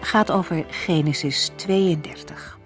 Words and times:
gaat 0.00 0.30
over 0.30 0.64
Genesis 0.68 1.50
32. 1.56 2.58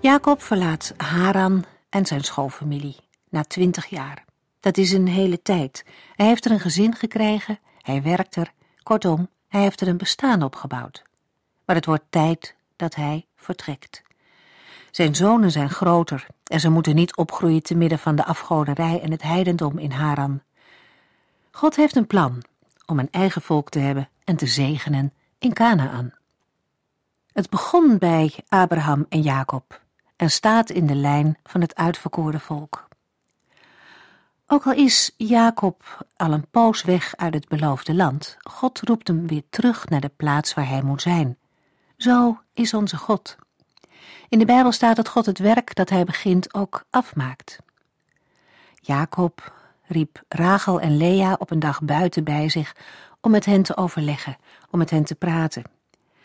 Jacob 0.00 0.42
verlaat 0.42 0.94
Haran 0.96 1.64
en 1.88 2.06
zijn 2.06 2.24
schoolfamilie 2.24 2.96
na 3.28 3.42
twintig 3.42 3.86
jaar. 3.86 4.24
Dat 4.60 4.76
is 4.76 4.92
een 4.92 5.08
hele 5.08 5.42
tijd. 5.42 5.84
Hij 6.14 6.26
heeft 6.26 6.44
er 6.44 6.50
een 6.50 6.60
gezin 6.60 6.94
gekregen, 6.94 7.58
hij 7.80 8.02
werkt 8.02 8.36
er, 8.36 8.52
kortom, 8.82 9.28
hij 9.48 9.60
heeft 9.60 9.80
er 9.80 9.88
een 9.88 9.96
bestaan 9.96 10.42
opgebouwd. 10.42 11.02
Maar 11.64 11.76
het 11.76 11.86
wordt 11.86 12.04
tijd 12.10 12.54
dat 12.76 12.94
hij 12.94 13.26
vertrekt. 13.36 14.02
Zijn 14.90 15.14
zonen 15.14 15.50
zijn 15.50 15.70
groter 15.70 16.26
en 16.44 16.60
ze 16.60 16.68
moeten 16.68 16.94
niet 16.94 17.16
opgroeien 17.16 17.62
te 17.62 17.74
midden 17.74 17.98
van 17.98 18.16
de 18.16 18.24
afgoderij 18.24 19.00
en 19.00 19.10
het 19.10 19.22
heidendom 19.22 19.78
in 19.78 19.90
Haran. 19.90 20.42
God 21.50 21.76
heeft 21.76 21.96
een 21.96 22.06
plan 22.06 22.42
om 22.86 22.98
een 22.98 23.10
eigen 23.10 23.42
volk 23.42 23.68
te 23.68 23.78
hebben 23.78 24.08
en 24.24 24.36
te 24.36 24.46
zegenen 24.46 25.12
in 25.46 25.52
Canaan. 25.52 26.12
Het 27.32 27.50
begon 27.50 27.98
bij 27.98 28.34
Abraham 28.48 29.06
en 29.08 29.20
Jacob 29.22 29.80
en 30.16 30.30
staat 30.30 30.70
in 30.70 30.86
de 30.86 30.94
lijn 30.94 31.38
van 31.42 31.60
het 31.60 31.74
uitverkoren 31.74 32.40
volk. 32.40 32.88
Ook 34.46 34.66
al 34.66 34.72
is 34.72 35.12
Jacob 35.16 36.06
al 36.16 36.32
een 36.32 36.50
poos 36.50 36.82
weg 36.82 37.16
uit 37.16 37.34
het 37.34 37.48
beloofde 37.48 37.94
land, 37.94 38.36
God 38.42 38.80
roept 38.80 39.08
hem 39.08 39.26
weer 39.26 39.42
terug 39.50 39.88
naar 39.88 40.00
de 40.00 40.10
plaats 40.16 40.54
waar 40.54 40.68
hij 40.68 40.82
moet 40.82 41.02
zijn. 41.02 41.38
Zo 41.96 42.40
is 42.52 42.74
onze 42.74 42.96
God. 42.96 43.36
In 44.28 44.38
de 44.38 44.44
Bijbel 44.44 44.72
staat 44.72 44.96
dat 44.96 45.08
God 45.08 45.26
het 45.26 45.38
werk 45.38 45.74
dat 45.74 45.90
hij 45.90 46.04
begint 46.04 46.54
ook 46.54 46.84
afmaakt. 46.90 47.58
Jacob 48.74 49.52
riep 49.82 50.22
Rachel 50.28 50.80
en 50.80 50.96
Lea 50.96 51.36
op 51.38 51.50
een 51.50 51.58
dag 51.58 51.82
buiten 51.82 52.24
bij 52.24 52.48
zich 52.48 52.74
om 53.26 53.32
met 53.32 53.44
hen 53.44 53.62
te 53.62 53.76
overleggen, 53.76 54.36
om 54.70 54.78
met 54.78 54.90
hen 54.90 55.04
te 55.04 55.14
praten. 55.14 55.62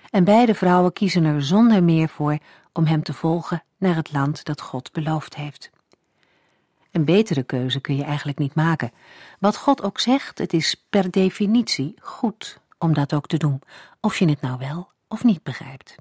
En 0.09 0.23
beide 0.23 0.55
vrouwen 0.55 0.93
kiezen 0.93 1.23
er 1.23 1.43
zonder 1.43 1.83
meer 1.83 2.09
voor 2.09 2.37
om 2.73 2.85
hem 2.85 3.03
te 3.03 3.13
volgen 3.13 3.63
naar 3.77 3.95
het 3.95 4.11
land 4.11 4.45
dat 4.45 4.61
God 4.61 4.91
beloofd 4.91 5.35
heeft. 5.35 5.69
Een 6.91 7.05
betere 7.05 7.43
keuze 7.43 7.79
kun 7.79 7.95
je 7.95 8.03
eigenlijk 8.03 8.37
niet 8.37 8.55
maken. 8.55 8.91
Wat 9.39 9.57
God 9.57 9.83
ook 9.83 9.99
zegt, 9.99 10.37
het 10.37 10.53
is 10.53 10.83
per 10.89 11.11
definitie 11.11 11.95
goed 12.01 12.59
om 12.77 12.93
dat 12.93 13.13
ook 13.13 13.27
te 13.27 13.37
doen, 13.37 13.61
of 13.99 14.19
je 14.19 14.29
het 14.29 14.41
nou 14.41 14.57
wel 14.57 14.89
of 15.07 15.23
niet 15.23 15.43
begrijpt. 15.43 15.95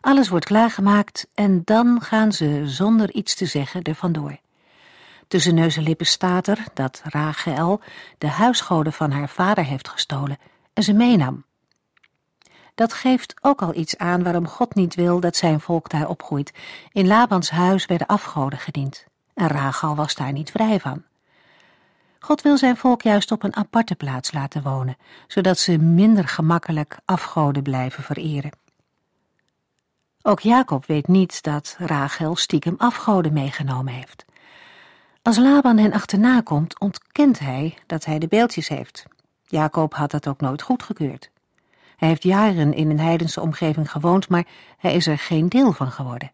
Alles 0.00 0.28
wordt 0.28 0.44
klaargemaakt 0.44 1.28
en 1.34 1.62
dan 1.64 2.00
gaan 2.00 2.32
ze 2.32 2.62
zonder 2.64 3.12
iets 3.12 3.34
te 3.34 3.46
zeggen 3.46 3.82
er 3.82 3.94
vandoor. 3.94 4.38
Tussen 5.28 5.54
neus 5.54 5.76
en 5.76 5.82
lippen 5.82 6.06
staat 6.06 6.46
er 6.46 6.64
dat 6.74 7.02
Rachel 7.04 7.80
de 8.18 8.28
huisgoden 8.28 8.92
van 8.92 9.10
haar 9.10 9.28
vader 9.28 9.64
heeft 9.64 9.88
gestolen 9.88 10.38
en 10.72 10.82
ze 10.82 10.92
meenam. 10.92 11.44
Dat 12.74 12.92
geeft 12.92 13.34
ook 13.40 13.62
al 13.62 13.74
iets 13.74 13.96
aan 13.96 14.22
waarom 14.22 14.48
God 14.48 14.74
niet 14.74 14.94
wil 14.94 15.20
dat 15.20 15.36
zijn 15.36 15.60
volk 15.60 15.90
daar 15.90 16.08
opgroeit. 16.08 16.52
In 16.92 17.06
Labans 17.06 17.50
huis 17.50 17.86
werden 17.86 18.06
afgoden 18.06 18.58
gediend 18.58 19.06
en 19.34 19.48
Rachel 19.48 19.94
was 19.94 20.14
daar 20.14 20.32
niet 20.32 20.50
vrij 20.50 20.80
van. 20.80 21.02
God 22.18 22.42
wil 22.42 22.58
zijn 22.58 22.76
volk 22.76 23.02
juist 23.02 23.30
op 23.30 23.42
een 23.42 23.56
aparte 23.56 23.94
plaats 23.94 24.32
laten 24.32 24.62
wonen, 24.62 24.96
zodat 25.26 25.58
ze 25.58 25.78
minder 25.78 26.28
gemakkelijk 26.28 26.98
afgoden 27.04 27.62
blijven 27.62 28.02
vereren. 28.02 28.50
Ook 30.22 30.40
Jacob 30.40 30.86
weet 30.86 31.08
niet 31.08 31.42
dat 31.42 31.76
Rachel 31.78 32.36
stiekem 32.36 32.74
afgoden 32.78 33.32
meegenomen 33.32 33.92
heeft. 33.92 34.24
Als 35.28 35.38
Laban 35.38 35.78
hen 35.78 35.92
achterna 35.92 36.40
komt, 36.40 36.80
ontkent 36.80 37.38
hij 37.38 37.78
dat 37.86 38.04
hij 38.04 38.18
de 38.18 38.28
beeldjes 38.28 38.68
heeft. 38.68 39.04
Jacob 39.42 39.94
had 39.94 40.10
dat 40.10 40.28
ook 40.28 40.40
nooit 40.40 40.62
goedgekeurd. 40.62 41.30
Hij 41.96 42.08
heeft 42.08 42.22
jaren 42.22 42.74
in 42.74 42.90
een 42.90 43.00
heidense 43.00 43.40
omgeving 43.40 43.90
gewoond, 43.90 44.28
maar 44.28 44.46
hij 44.78 44.94
is 44.94 45.06
er 45.06 45.18
geen 45.18 45.48
deel 45.48 45.72
van 45.72 45.90
geworden. 45.90 46.32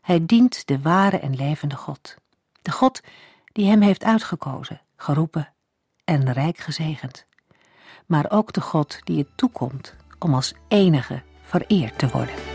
Hij 0.00 0.26
dient 0.26 0.66
de 0.66 0.80
ware 0.80 1.18
en 1.18 1.34
levende 1.34 1.76
God. 1.76 2.16
De 2.62 2.70
God 2.70 3.00
die 3.52 3.66
hem 3.66 3.80
heeft 3.80 4.04
uitgekozen, 4.04 4.80
geroepen 4.96 5.52
en 6.04 6.32
rijk 6.32 6.58
gezegend. 6.58 7.26
Maar 8.06 8.30
ook 8.30 8.52
de 8.52 8.60
God 8.60 9.00
die 9.04 9.18
het 9.18 9.36
toekomt 9.36 9.94
om 10.18 10.34
als 10.34 10.54
enige 10.68 11.22
vereerd 11.42 11.98
te 11.98 12.08
worden. 12.08 12.53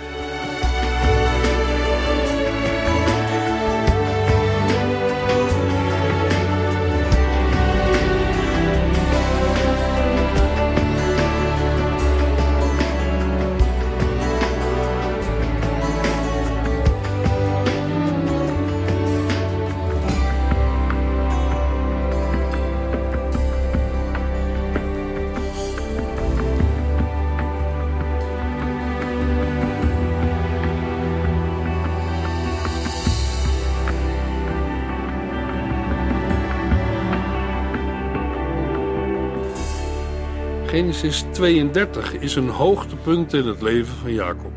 Genesis 40.80 41.24
32 41.32 42.14
is 42.14 42.36
een 42.36 42.50
hoogtepunt 42.50 43.34
in 43.34 43.48
het 43.48 43.62
leven 43.62 43.96
van 43.96 44.14
Jacob. 44.14 44.52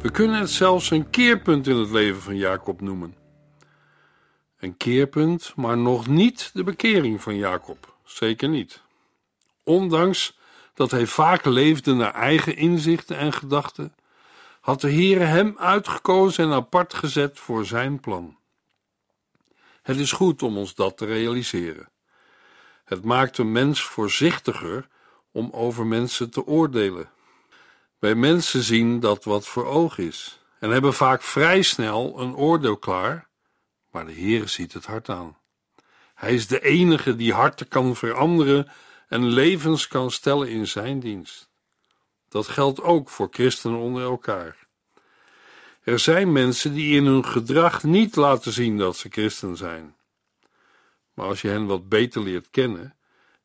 We 0.00 0.10
kunnen 0.10 0.40
het 0.40 0.50
zelfs 0.50 0.90
een 0.90 1.10
keerpunt 1.10 1.66
in 1.66 1.76
het 1.76 1.90
leven 1.90 2.22
van 2.22 2.36
Jacob 2.36 2.80
noemen. 2.80 3.16
Een 4.58 4.76
keerpunt, 4.76 5.52
maar 5.56 5.78
nog 5.78 6.06
niet 6.06 6.50
de 6.52 6.64
bekering 6.64 7.22
van 7.22 7.36
Jacob. 7.36 7.96
Zeker 8.04 8.48
niet. 8.48 8.82
Ondanks 9.64 10.38
dat 10.74 10.90
hij 10.90 11.06
vaak 11.06 11.44
leefde 11.44 11.94
naar 11.94 12.14
eigen 12.14 12.56
inzichten 12.56 13.16
en 13.16 13.32
gedachten, 13.32 13.94
had 14.60 14.80
de 14.80 14.90
Heere 14.90 15.24
hem 15.24 15.54
uitgekozen 15.58 16.44
en 16.44 16.52
apart 16.52 16.94
gezet 16.94 17.38
voor 17.38 17.64
zijn 17.64 18.00
plan. 18.00 18.36
Het 19.82 19.96
is 19.96 20.12
goed 20.12 20.42
om 20.42 20.56
ons 20.56 20.74
dat 20.74 20.96
te 20.96 21.04
realiseren. 21.04 21.88
Het 22.84 23.04
maakt 23.04 23.38
een 23.38 23.52
mens 23.52 23.82
voorzichtiger 23.82 24.88
om 25.36 25.50
over 25.52 25.86
mensen 25.86 26.30
te 26.30 26.46
oordelen. 26.46 27.10
Wij 27.98 28.14
mensen 28.14 28.62
zien 28.62 29.00
dat 29.00 29.24
wat 29.24 29.46
voor 29.46 29.66
oog 29.66 29.98
is 29.98 30.40
en 30.60 30.70
hebben 30.70 30.94
vaak 30.94 31.22
vrij 31.22 31.62
snel 31.62 32.20
een 32.20 32.34
oordeel 32.36 32.76
klaar, 32.76 33.28
maar 33.90 34.06
de 34.06 34.12
Heer 34.12 34.48
ziet 34.48 34.72
het 34.72 34.86
hart 34.86 35.08
aan. 35.08 35.36
Hij 36.14 36.34
is 36.34 36.46
de 36.46 36.60
enige 36.60 37.16
die 37.16 37.32
harten 37.32 37.68
kan 37.68 37.96
veranderen 37.96 38.68
en 39.08 39.26
levens 39.26 39.88
kan 39.88 40.10
stellen 40.10 40.48
in 40.48 40.66
zijn 40.66 41.00
dienst. 41.00 41.48
Dat 42.28 42.48
geldt 42.48 42.82
ook 42.82 43.08
voor 43.08 43.28
christenen 43.30 43.78
onder 43.78 44.02
elkaar. 44.02 44.66
Er 45.82 45.98
zijn 45.98 46.32
mensen 46.32 46.74
die 46.74 46.96
in 46.96 47.06
hun 47.06 47.24
gedrag 47.24 47.82
niet 47.82 48.16
laten 48.16 48.52
zien 48.52 48.78
dat 48.78 48.96
ze 48.96 49.08
christen 49.08 49.56
zijn. 49.56 49.96
Maar 51.14 51.26
als 51.26 51.40
je 51.40 51.48
hen 51.48 51.66
wat 51.66 51.88
beter 51.88 52.22
leert 52.22 52.50
kennen, 52.50 52.95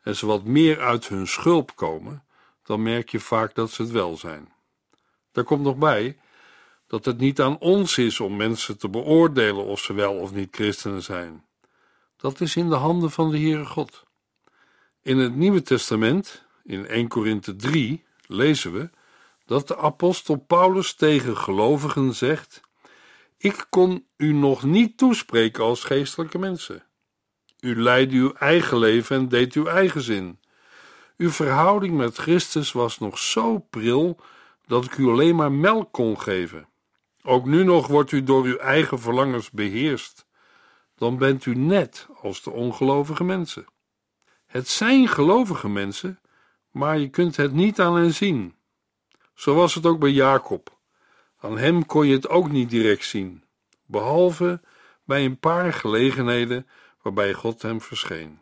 en 0.02 0.16
ze 0.16 0.26
wat 0.26 0.44
meer 0.44 0.82
uit 0.82 1.08
hun 1.08 1.28
schulp 1.28 1.76
komen, 1.76 2.24
dan 2.64 2.84
merk 2.84 3.10
je 3.10 3.20
vaak 3.20 3.56
dat 3.56 3.72
ze 3.72 3.82
het 3.82 3.92
wel 3.92 4.18
zijn. 4.18 4.54
Daar 5.32 5.44
komt 5.44 5.64
nog 5.64 5.78
bij 5.78 6.18
dat 6.88 7.06
het 7.06 7.18
niet 7.18 7.42
aan 7.42 7.58
ons 7.60 7.98
is 7.98 8.20
om 8.20 8.36
mensen 8.36 8.78
te 8.78 8.90
beoordelen 8.90 9.66
of 9.66 9.80
ze 9.80 9.94
wel 9.94 10.14
of 10.14 10.34
niet 10.34 10.56
christenen 10.56 11.04
zijn. 11.04 11.46
Dat 12.18 12.42
is 12.42 12.56
in 12.56 12.70
de 12.70 12.76
handen 12.76 13.12
van 13.12 13.32
de 13.32 13.40
Heere 13.40 13.66
God. 13.66 14.04
In 15.02 15.18
het 15.18 15.36
Nieuwe 15.36 15.62
Testament, 15.62 16.46
in 16.64 16.88
1 16.88 17.08
Korinthe 17.08 17.56
3, 17.56 18.04
lezen 18.28 18.74
we 18.74 18.90
dat 19.46 19.68
de 19.68 19.78
apostel 19.78 20.36
Paulus 20.36 20.94
tegen 20.94 21.38
gelovigen 21.38 22.16
zegt: 22.16 22.62
Ik 23.38 23.66
kon 23.70 24.08
u 24.18 24.34
nog 24.34 24.64
niet 24.64 24.98
toespreken 24.98 25.64
als 25.64 25.84
geestelijke 25.84 26.38
mensen. 26.38 26.84
U 27.62 27.82
leidde 27.82 28.16
uw 28.16 28.34
eigen 28.34 28.78
leven 28.78 29.16
en 29.16 29.30
deed 29.30 29.54
uw 29.54 29.66
eigen 29.66 30.02
zin. 30.02 30.40
Uw 31.18 31.30
verhouding 31.30 31.98
met 31.98 32.18
Christus 32.18 32.72
was 32.72 33.00
nog 33.00 33.20
zo 33.20 33.60
pril 33.60 34.20
dat 34.66 34.86
ik 34.86 34.98
u 34.98 35.08
alleen 35.08 35.36
maar 35.36 35.52
melk 35.52 35.92
kon 35.92 36.20
geven. 36.20 36.68
Ook 37.24 37.46
nu 37.46 37.64
nog 37.64 37.88
wordt 37.88 38.12
u 38.12 38.24
door 38.24 38.44
uw 38.44 38.58
eigen 38.58 39.00
verlangens 39.00 39.52
beheerst. 39.52 40.26
Dan 40.96 41.18
bent 41.18 41.46
u 41.46 41.56
net 41.56 42.08
als 42.22 42.44
de 42.44 42.52
ongelovige 42.52 43.24
mensen. 43.24 43.66
Het 44.46 44.68
zijn 44.68 45.08
gelovige 45.08 45.70
mensen, 45.70 46.20
maar 46.72 47.00
je 47.00 47.10
kunt 47.10 47.36
het 47.36 47.54
niet 47.54 47.80
aan 47.80 47.96
hen 47.96 48.14
zien. 48.14 48.56
Zo 49.34 49.56
was 49.56 49.76
het 49.76 49.86
ook 49.86 50.00
bij 50.00 50.12
Jacob. 50.12 50.80
Aan 51.40 51.58
hem 51.58 51.86
kon 51.86 52.08
je 52.08 52.14
het 52.14 52.30
ook 52.30 52.52
niet 52.52 52.70
direct 52.70 53.06
zien, 53.06 53.44
behalve 53.86 54.62
bij 55.04 55.26
een 55.26 55.40
paar 55.40 55.74
gelegenheden 55.74 56.68
waarbij 57.02 57.34
God 57.34 57.62
hem 57.62 57.82
verscheen. 57.82 58.42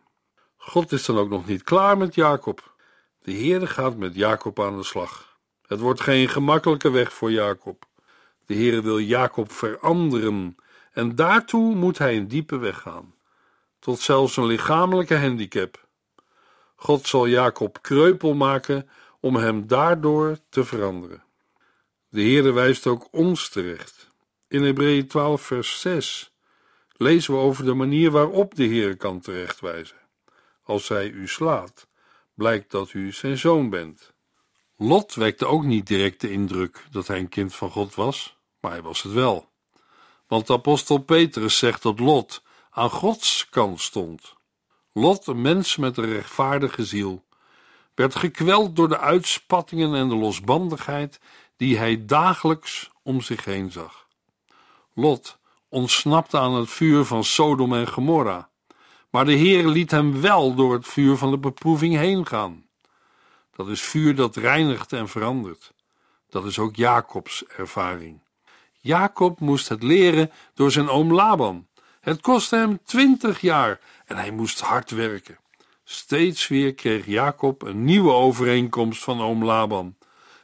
God 0.56 0.92
is 0.92 1.04
dan 1.04 1.18
ook 1.18 1.28
nog 1.28 1.46
niet 1.46 1.62
klaar 1.62 1.98
met 1.98 2.14
Jacob. 2.14 2.74
De 3.22 3.32
Heerde 3.32 3.66
gaat 3.66 3.96
met 3.96 4.14
Jacob 4.14 4.60
aan 4.60 4.76
de 4.76 4.84
slag. 4.84 5.38
Het 5.66 5.80
wordt 5.80 6.00
geen 6.00 6.28
gemakkelijke 6.28 6.90
weg 6.90 7.12
voor 7.12 7.30
Jacob. 7.30 7.88
De 8.46 8.54
Heere 8.54 8.82
wil 8.82 8.98
Jacob 8.98 9.52
veranderen 9.52 10.56
en 10.92 11.14
daartoe 11.14 11.74
moet 11.74 11.98
hij 11.98 12.16
een 12.16 12.28
diepe 12.28 12.56
weg 12.56 12.80
gaan, 12.80 13.14
tot 13.78 13.98
zelfs 13.98 14.36
een 14.36 14.46
lichamelijke 14.46 15.16
handicap. 15.16 15.88
God 16.76 17.06
zal 17.06 17.26
Jacob 17.26 17.78
kreupel 17.82 18.34
maken 18.34 18.88
om 19.20 19.36
hem 19.36 19.66
daardoor 19.66 20.38
te 20.48 20.64
veranderen. 20.64 21.22
De 22.08 22.20
Heere 22.20 22.52
wijst 22.52 22.86
ook 22.86 23.08
ons 23.10 23.48
terecht. 23.48 24.10
In 24.48 24.62
Hebreeën 24.62 25.06
12 25.06 25.42
vers 25.42 25.80
6 25.80 26.29
lezen 27.00 27.34
we 27.34 27.40
over 27.40 27.64
de 27.64 27.74
manier 27.74 28.10
waarop 28.10 28.54
de 28.54 28.66
Heere 28.66 28.94
kan 28.94 29.20
terechtwijzen. 29.20 29.96
Als 30.62 30.88
hij 30.88 31.08
u 31.08 31.28
slaat, 31.28 31.86
blijkt 32.34 32.70
dat 32.70 32.92
u 32.92 33.12
zijn 33.12 33.38
zoon 33.38 33.70
bent. 33.70 34.12
Lot 34.76 35.14
wekte 35.14 35.46
ook 35.46 35.64
niet 35.64 35.86
direct 35.86 36.20
de 36.20 36.30
indruk 36.30 36.84
dat 36.90 37.06
hij 37.06 37.18
een 37.18 37.28
kind 37.28 37.54
van 37.54 37.70
God 37.70 37.94
was, 37.94 38.36
maar 38.60 38.70
hij 38.70 38.82
was 38.82 39.02
het 39.02 39.12
wel. 39.12 39.48
Want 40.26 40.50
apostel 40.50 40.98
Petrus 40.98 41.58
zegt 41.58 41.82
dat 41.82 41.98
Lot 41.98 42.42
aan 42.70 42.90
Gods 42.90 43.48
kant 43.48 43.80
stond. 43.80 44.34
Lot, 44.92 45.26
een 45.26 45.42
mens 45.42 45.76
met 45.76 45.96
een 45.96 46.12
rechtvaardige 46.12 46.84
ziel, 46.84 47.24
werd 47.94 48.14
gekweld 48.14 48.76
door 48.76 48.88
de 48.88 48.98
uitspattingen 48.98 49.94
en 49.94 50.08
de 50.08 50.16
losbandigheid 50.16 51.20
die 51.56 51.78
hij 51.78 52.06
dagelijks 52.06 52.90
om 53.02 53.20
zich 53.20 53.44
heen 53.44 53.70
zag. 53.70 54.08
Lot 54.94 55.39
ontsnapte 55.70 56.38
aan 56.38 56.54
het 56.54 56.70
vuur 56.70 57.04
van 57.04 57.24
Sodom 57.24 57.74
en 57.74 57.88
Gomorra, 57.88 58.48
maar 59.10 59.24
de 59.24 59.32
Heer 59.32 59.66
liet 59.66 59.90
hem 59.90 60.20
wel 60.20 60.54
door 60.54 60.72
het 60.72 60.86
vuur 60.86 61.16
van 61.16 61.30
de 61.30 61.38
beproeving 61.38 61.96
heen 61.96 62.26
gaan. 62.26 62.66
Dat 63.56 63.68
is 63.68 63.80
vuur 63.80 64.14
dat 64.14 64.36
reinigt 64.36 64.92
en 64.92 65.08
verandert. 65.08 65.72
Dat 66.28 66.44
is 66.44 66.58
ook 66.58 66.76
Jacobs 66.76 67.44
ervaring. 67.46 68.20
Jacob 68.80 69.40
moest 69.40 69.68
het 69.68 69.82
leren 69.82 70.30
door 70.54 70.70
zijn 70.70 70.88
oom 70.88 71.12
Laban. 71.12 71.66
Het 72.00 72.20
kostte 72.20 72.56
hem 72.56 72.78
twintig 72.84 73.40
jaar 73.40 73.80
en 74.04 74.16
hij 74.16 74.30
moest 74.30 74.60
hard 74.60 74.90
werken. 74.90 75.38
Steeds 75.84 76.48
weer 76.48 76.74
kreeg 76.74 77.06
Jacob 77.06 77.62
een 77.62 77.84
nieuwe 77.84 78.12
overeenkomst 78.12 79.02
van 79.02 79.20
oom 79.20 79.44
Laban. 79.44 79.96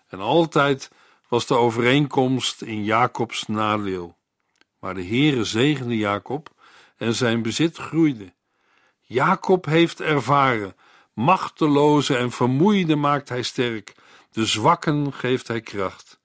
En 0.09 0.21
altijd 0.21 0.91
was 1.29 1.47
de 1.47 1.55
overeenkomst 1.55 2.63
in 2.63 2.85
Jacobs 2.85 3.47
nadeel. 3.47 4.16
Maar 4.79 4.95
de 4.95 5.05
Heere 5.05 5.45
zegende 5.45 5.97
Jacob 5.97 6.55
en 6.97 7.15
zijn 7.15 7.43
bezit 7.43 7.77
groeide. 7.77 8.35
Jacob 9.01 9.65
heeft 9.65 10.01
ervaren, 10.01 10.77
machteloze 11.13 12.17
en 12.17 12.31
vermoeide 12.31 12.97
maakt 12.97 13.29
hij 13.29 13.43
sterk, 13.43 13.95
de 14.31 14.47
zwakken 14.47 15.13
geeft 15.13 15.49
hij 15.49 15.61
kracht. 15.61 16.21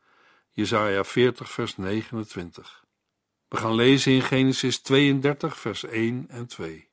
Jesaja 0.50 1.04
40 1.04 1.52
vers 1.52 1.78
29. 1.78 2.84
We 3.48 3.58
gaan 3.58 3.76
lezen 3.76 4.12
in 4.12 4.22
Genesis 4.22 4.80
32 4.80 5.58
vers 5.58 5.84
1 5.84 6.26
en 6.30 6.48
2. 6.48 6.90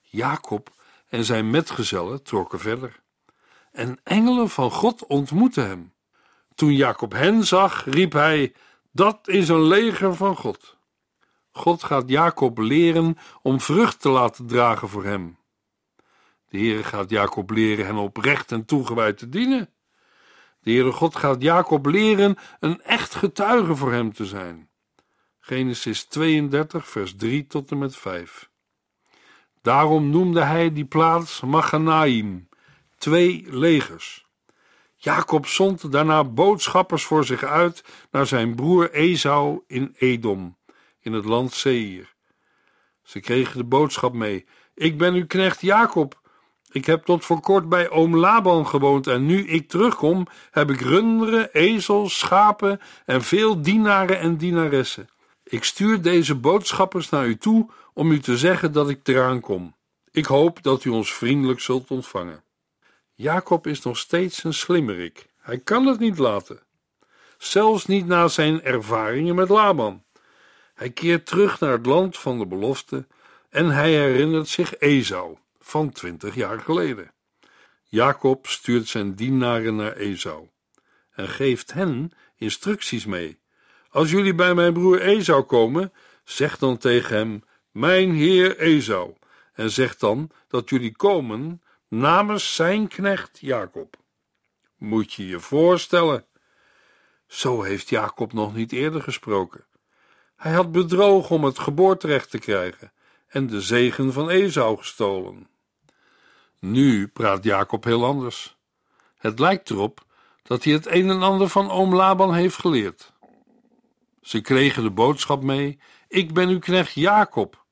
Jacob 0.00 0.70
en 1.08 1.24
zijn 1.24 1.50
metgezellen 1.50 2.22
trokken 2.22 2.60
verder. 2.60 3.00
En 3.72 4.00
engelen 4.02 4.48
van 4.48 4.70
God 4.70 5.06
ontmoetten 5.06 5.66
hem. 5.66 5.92
Toen 6.54 6.74
Jacob 6.74 7.12
hen 7.12 7.44
zag, 7.44 7.84
riep 7.84 8.12
hij: 8.12 8.54
Dat 8.92 9.28
is 9.28 9.48
een 9.48 9.62
leger 9.62 10.14
van 10.14 10.36
God. 10.36 10.75
God 11.56 11.82
gaat 11.82 12.08
Jacob 12.08 12.58
leren 12.58 13.18
om 13.42 13.60
vrucht 13.60 14.00
te 14.00 14.08
laten 14.08 14.46
dragen 14.46 14.88
voor 14.88 15.04
hem. 15.04 15.38
De 16.48 16.58
Heere 16.58 16.84
gaat 16.84 17.10
Jacob 17.10 17.50
leren 17.50 17.86
hen 17.86 17.96
oprecht 17.96 18.52
en 18.52 18.64
toegewijd 18.64 19.18
te 19.18 19.28
dienen. 19.28 19.70
De 20.60 20.70
Heere 20.70 20.92
God 20.92 21.16
gaat 21.16 21.42
Jacob 21.42 21.86
leren 21.86 22.36
een 22.60 22.82
echt 22.82 23.14
getuige 23.14 23.76
voor 23.76 23.92
hem 23.92 24.12
te 24.12 24.24
zijn. 24.24 24.68
Genesis 25.40 26.04
32, 26.04 26.88
vers 26.88 27.16
3 27.16 27.46
tot 27.46 27.70
en 27.70 27.78
met 27.78 27.96
5. 27.96 28.50
Daarom 29.62 30.10
noemde 30.10 30.40
hij 30.40 30.72
die 30.72 30.84
plaats 30.84 31.40
Machanaim, 31.40 32.48
twee 32.98 33.44
legers. 33.48 34.26
Jacob 34.96 35.46
zond 35.46 35.92
daarna 35.92 36.24
boodschappers 36.24 37.04
voor 37.04 37.24
zich 37.24 37.42
uit 37.42 37.84
naar 38.10 38.26
zijn 38.26 38.54
broer 38.54 38.90
Esau 38.90 39.62
in 39.66 39.94
Edom, 39.98 40.56
in 41.06 41.12
het 41.12 41.24
land 41.24 41.52
Seir. 41.52 42.14
Ze 43.02 43.20
kregen 43.20 43.56
de 43.56 43.64
boodschap 43.64 44.12
mee: 44.12 44.46
Ik 44.74 44.98
ben 44.98 45.14
uw 45.14 45.26
knecht 45.26 45.60
Jacob. 45.60 46.20
Ik 46.70 46.84
heb 46.84 47.04
tot 47.04 47.24
voor 47.24 47.40
kort 47.40 47.68
bij 47.68 47.90
oom 47.90 48.16
Laban 48.16 48.66
gewoond 48.66 49.06
en 49.06 49.26
nu 49.26 49.46
ik 49.46 49.68
terugkom, 49.68 50.26
heb 50.50 50.70
ik 50.70 50.80
runderen, 50.80 51.52
ezels, 51.52 52.18
schapen 52.18 52.80
en 53.04 53.22
veel 53.22 53.62
dienaren 53.62 54.18
en 54.18 54.36
dienaressen. 54.36 55.08
Ik 55.42 55.64
stuur 55.64 56.02
deze 56.02 56.34
boodschappers 56.34 57.08
naar 57.08 57.26
u 57.26 57.36
toe 57.36 57.70
om 57.94 58.10
u 58.10 58.20
te 58.20 58.38
zeggen 58.38 58.72
dat 58.72 58.88
ik 58.88 59.08
eraan 59.08 59.40
kom. 59.40 59.74
Ik 60.10 60.26
hoop 60.26 60.62
dat 60.62 60.84
u 60.84 60.90
ons 60.90 61.12
vriendelijk 61.12 61.60
zult 61.60 61.90
ontvangen. 61.90 62.44
Jacob 63.14 63.66
is 63.66 63.82
nog 63.82 63.98
steeds 63.98 64.44
een 64.44 64.54
slimmerik. 64.54 65.26
Hij 65.40 65.58
kan 65.58 65.86
het 65.86 65.98
niet 65.98 66.18
laten. 66.18 66.60
Zelfs 67.38 67.86
niet 67.86 68.06
na 68.06 68.28
zijn 68.28 68.62
ervaringen 68.62 69.34
met 69.34 69.48
Laban. 69.48 70.04
Hij 70.76 70.90
keert 70.90 71.26
terug 71.26 71.60
naar 71.60 71.72
het 71.72 71.86
land 71.86 72.18
van 72.18 72.38
de 72.38 72.46
belofte 72.46 73.06
en 73.48 73.70
hij 73.70 73.90
herinnert 73.90 74.48
zich 74.48 74.78
Esau 74.78 75.36
van 75.58 75.92
twintig 75.92 76.34
jaar 76.34 76.60
geleden. 76.60 77.12
Jacob 77.84 78.46
stuurt 78.46 78.88
zijn 78.88 79.14
dienaren 79.14 79.76
naar 79.76 79.92
Esau 79.92 80.48
en 81.10 81.28
geeft 81.28 81.72
hen 81.72 82.12
instructies 82.36 83.06
mee. 83.06 83.38
Als 83.90 84.10
jullie 84.10 84.34
bij 84.34 84.54
mijn 84.54 84.72
broer 84.72 85.00
Esau 85.00 85.42
komen, 85.42 85.92
zeg 86.24 86.58
dan 86.58 86.78
tegen 86.78 87.16
hem: 87.16 87.44
Mijn 87.70 88.12
heer 88.14 88.58
Esau, 88.58 89.14
en 89.52 89.70
zeg 89.70 89.96
dan 89.96 90.30
dat 90.48 90.68
jullie 90.68 90.96
komen 90.96 91.62
namens 91.88 92.54
zijn 92.54 92.88
knecht 92.88 93.38
Jacob. 93.40 93.96
Moet 94.76 95.12
je 95.12 95.26
je 95.26 95.40
voorstellen? 95.40 96.26
Zo 97.26 97.62
heeft 97.62 97.88
Jacob 97.88 98.32
nog 98.32 98.54
niet 98.54 98.72
eerder 98.72 99.02
gesproken. 99.02 99.64
Hij 100.36 100.52
had 100.52 100.72
bedrogen 100.72 101.36
om 101.36 101.44
het 101.44 101.58
geboorterecht 101.58 102.30
te 102.30 102.38
krijgen 102.38 102.92
en 103.26 103.46
de 103.46 103.60
zegen 103.60 104.12
van 104.12 104.30
Esau 104.30 104.76
gestolen. 104.76 105.48
Nu 106.58 107.08
praat 107.08 107.44
Jacob 107.44 107.84
heel 107.84 108.04
anders. 108.04 108.56
Het 109.16 109.38
lijkt 109.38 109.70
erop 109.70 110.04
dat 110.42 110.64
hij 110.64 110.72
het 110.72 110.86
een 110.86 111.10
en 111.10 111.22
ander 111.22 111.48
van 111.48 111.70
oom 111.70 111.94
Laban 111.94 112.34
heeft 112.34 112.56
geleerd. 112.58 113.12
Ze 114.22 114.40
kregen 114.40 114.82
de 114.82 114.90
boodschap 114.90 115.42
mee: 115.42 115.78
Ik 116.08 116.34
ben 116.34 116.48
uw 116.48 116.58
knecht 116.58 116.92
Jacob. 116.92 117.64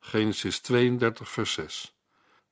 Genesis 0.00 0.60
32, 0.60 1.28
vers 1.28 1.52
6. 1.52 1.94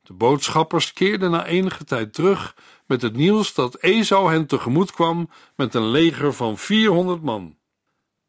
De 0.02 0.12
boodschappers 0.12 0.92
keerden 0.92 1.30
na 1.30 1.46
enige 1.46 1.84
tijd 1.84 2.14
terug 2.14 2.56
met 2.86 3.02
het 3.02 3.16
nieuws 3.16 3.54
dat 3.54 3.76
Esau 3.76 4.30
hen 4.30 4.46
tegemoet 4.46 4.92
kwam 4.92 5.30
met 5.56 5.74
een 5.74 5.88
leger 5.88 6.32
van 6.32 6.58
400 6.58 7.22
man. 7.22 7.57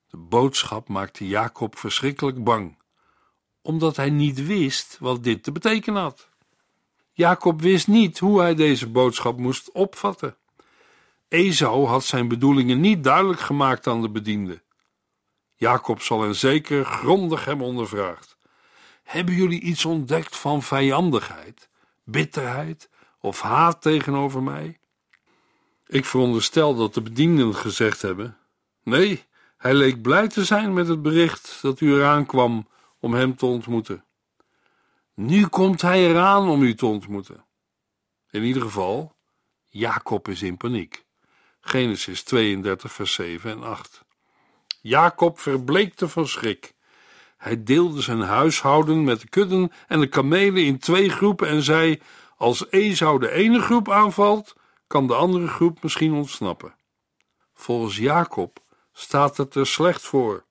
De 0.09 0.17
boodschap 0.17 0.87
maakte 0.87 1.27
Jacob 1.27 1.77
verschrikkelijk 1.77 2.43
bang, 2.43 2.77
omdat 3.61 3.95
hij 3.95 4.09
niet 4.09 4.45
wist 4.45 4.97
wat 4.99 5.23
dit 5.23 5.43
te 5.43 5.51
betekenen 5.51 6.01
had. 6.01 6.29
Jacob 7.11 7.61
wist 7.61 7.87
niet 7.87 8.19
hoe 8.19 8.39
hij 8.39 8.55
deze 8.55 8.87
boodschap 8.87 9.37
moest 9.37 9.71
opvatten. 9.71 10.35
Esau 11.27 11.85
had 11.85 12.03
zijn 12.03 12.27
bedoelingen 12.27 12.79
niet 12.79 13.03
duidelijk 13.03 13.39
gemaakt 13.39 13.87
aan 13.87 14.01
de 14.01 14.09
bediende. 14.09 14.61
Jacob 15.55 16.01
zal 16.01 16.21
hen 16.21 16.35
zeker 16.35 16.85
grondig 16.85 17.45
hebben 17.45 17.65
ondervraagd. 17.65 18.37
Hebben 19.03 19.35
jullie 19.35 19.61
iets 19.61 19.85
ontdekt 19.85 20.37
van 20.37 20.63
vijandigheid, 20.63 21.69
bitterheid 22.03 22.89
of 23.19 23.41
haat 23.41 23.81
tegenover 23.81 24.43
mij? 24.43 24.79
Ik 25.87 26.05
veronderstel 26.05 26.75
dat 26.75 26.93
de 26.93 27.01
bedienden 27.01 27.55
gezegd 27.55 28.01
hebben: 28.01 28.37
Nee, 28.83 29.23
hij 29.59 29.73
leek 29.73 30.01
blij 30.01 30.27
te 30.27 30.45
zijn 30.45 30.73
met 30.73 30.87
het 30.87 31.01
bericht 31.01 31.59
dat 31.61 31.79
u 31.79 31.93
eraan 31.93 32.25
kwam 32.25 32.67
om 32.99 33.13
hem 33.13 33.35
te 33.35 33.45
ontmoeten. 33.45 34.03
Nu 35.13 35.47
komt 35.47 35.81
hij 35.81 36.09
eraan 36.09 36.49
om 36.49 36.61
u 36.61 36.75
te 36.75 36.85
ontmoeten. 36.85 37.45
In 38.31 38.43
ieder 38.43 38.61
geval, 38.61 39.15
Jacob 39.67 40.27
is 40.27 40.41
in 40.41 40.57
paniek. 40.57 41.05
Genesis 41.61 42.23
32, 42.23 42.91
vers 42.91 43.13
7 43.13 43.51
en 43.51 43.63
8. 43.63 44.03
Jacob 44.81 45.39
verbleekte 45.39 46.07
van 46.09 46.27
schrik. 46.27 46.73
Hij 47.37 47.63
deelde 47.63 48.01
zijn 48.01 48.21
huishouden 48.21 49.03
met 49.03 49.21
de 49.21 49.29
kudden 49.29 49.71
en 49.87 49.99
de 49.99 50.07
kamelen 50.07 50.65
in 50.65 50.79
twee 50.79 51.09
groepen 51.09 51.47
en 51.47 51.63
zei: 51.63 52.01
Als 52.37 52.69
Esau 52.69 53.19
de 53.19 53.31
ene 53.31 53.61
groep 53.61 53.89
aanvalt, 53.89 54.55
kan 54.87 55.07
de 55.07 55.15
andere 55.15 55.47
groep 55.47 55.83
misschien 55.83 56.13
ontsnappen. 56.13 56.75
Volgens 57.53 57.97
Jacob 57.97 58.67
staat 58.99 59.37
het 59.37 59.55
er 59.55 59.67
slecht 59.67 60.01
voor. 60.01 60.43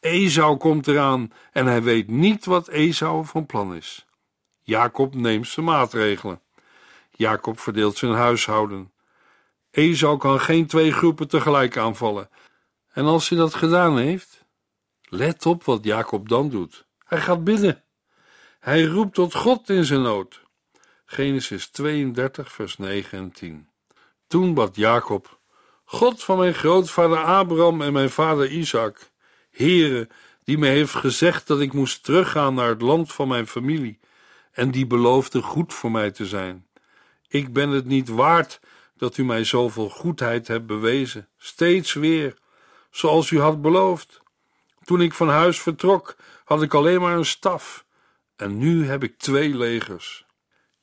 Esau 0.00 0.56
komt 0.56 0.86
eraan 0.86 1.32
en 1.52 1.66
hij 1.66 1.82
weet 1.82 2.08
niet 2.08 2.44
wat 2.44 2.68
Esau 2.68 3.24
van 3.24 3.46
plan 3.46 3.74
is. 3.74 4.06
Jacob 4.62 5.14
neemt 5.14 5.48
zijn 5.48 5.66
maatregelen. 5.66 6.40
Jacob 7.10 7.60
verdeelt 7.60 7.96
zijn 7.96 8.12
huishouden. 8.12 8.92
Esau 9.70 10.18
kan 10.18 10.40
geen 10.40 10.66
twee 10.66 10.92
groepen 10.92 11.28
tegelijk 11.28 11.76
aanvallen. 11.76 12.30
En 12.92 13.04
als 13.04 13.28
hij 13.28 13.38
dat 13.38 13.54
gedaan 13.54 13.98
heeft, 13.98 14.44
let 15.02 15.46
op 15.46 15.64
wat 15.64 15.84
Jacob 15.84 16.28
dan 16.28 16.50
doet. 16.50 16.86
Hij 17.04 17.20
gaat 17.20 17.44
bidden. 17.44 17.82
Hij 18.60 18.84
roept 18.84 19.14
tot 19.14 19.34
God 19.34 19.68
in 19.68 19.84
zijn 19.84 20.02
nood. 20.02 20.42
Genesis 21.04 21.68
32, 21.68 22.52
vers 22.52 22.78
9 22.78 23.18
en 23.18 23.32
10. 23.32 23.68
Toen 24.26 24.54
bad 24.54 24.76
Jacob: 24.76 25.33
God 25.84 26.24
van 26.24 26.38
mijn 26.38 26.54
grootvader 26.54 27.18
Abraham 27.18 27.82
en 27.82 27.92
mijn 27.92 28.10
vader 28.10 28.50
Isaac, 28.50 29.10
Heere, 29.50 30.08
die 30.44 30.58
me 30.58 30.66
heeft 30.66 30.94
gezegd 30.94 31.46
dat 31.46 31.60
ik 31.60 31.72
moest 31.72 32.04
teruggaan 32.04 32.54
naar 32.54 32.68
het 32.68 32.82
land 32.82 33.12
van 33.12 33.28
mijn 33.28 33.46
familie, 33.46 33.98
en 34.52 34.70
die 34.70 34.86
beloofde 34.86 35.42
goed 35.42 35.74
voor 35.74 35.90
mij 35.90 36.10
te 36.10 36.26
zijn. 36.26 36.66
Ik 37.28 37.52
ben 37.52 37.68
het 37.70 37.84
niet 37.84 38.08
waard 38.08 38.60
dat 38.96 39.16
u 39.16 39.24
mij 39.24 39.44
zoveel 39.44 39.88
goedheid 39.88 40.48
hebt 40.48 40.66
bewezen, 40.66 41.28
steeds 41.36 41.92
weer, 41.92 42.38
zoals 42.90 43.30
u 43.30 43.40
had 43.40 43.62
beloofd. 43.62 44.22
Toen 44.84 45.00
ik 45.00 45.14
van 45.14 45.28
huis 45.28 45.60
vertrok, 45.60 46.16
had 46.44 46.62
ik 46.62 46.74
alleen 46.74 47.00
maar 47.00 47.16
een 47.16 47.24
staf, 47.24 47.84
en 48.36 48.58
nu 48.58 48.86
heb 48.86 49.02
ik 49.02 49.18
twee 49.18 49.56
legers. 49.56 50.26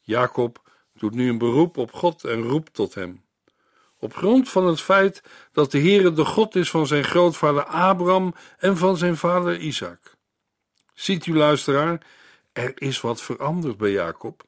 Jacob 0.01 0.70
doet 0.93 1.13
nu 1.13 1.29
een 1.29 1.38
beroep 1.38 1.77
op 1.77 1.93
God 1.93 2.24
en 2.24 2.41
roept 2.41 2.74
tot 2.74 2.93
hem. 2.93 3.24
Op 4.03 4.15
grond 4.15 4.50
van 4.50 4.65
het 4.65 4.81
feit 4.81 5.24
dat 5.51 5.72
de 5.72 5.79
Heere 5.79 6.13
de 6.13 6.25
God 6.25 6.55
is 6.55 6.70
van 6.70 6.88
zijn 6.88 7.03
grootvader 7.03 7.65
Abraham 7.65 8.36
en 8.58 8.77
van 8.77 8.98
zijn 8.98 9.17
vader 9.17 9.60
Isaac. 9.60 10.15
Ziet 10.93 11.25
u, 11.25 11.38
luisteraar, 11.38 12.05
er 12.53 12.81
is 12.81 13.01
wat 13.01 13.22
veranderd 13.22 13.77
bij 13.77 13.91
Jacob. 13.91 14.43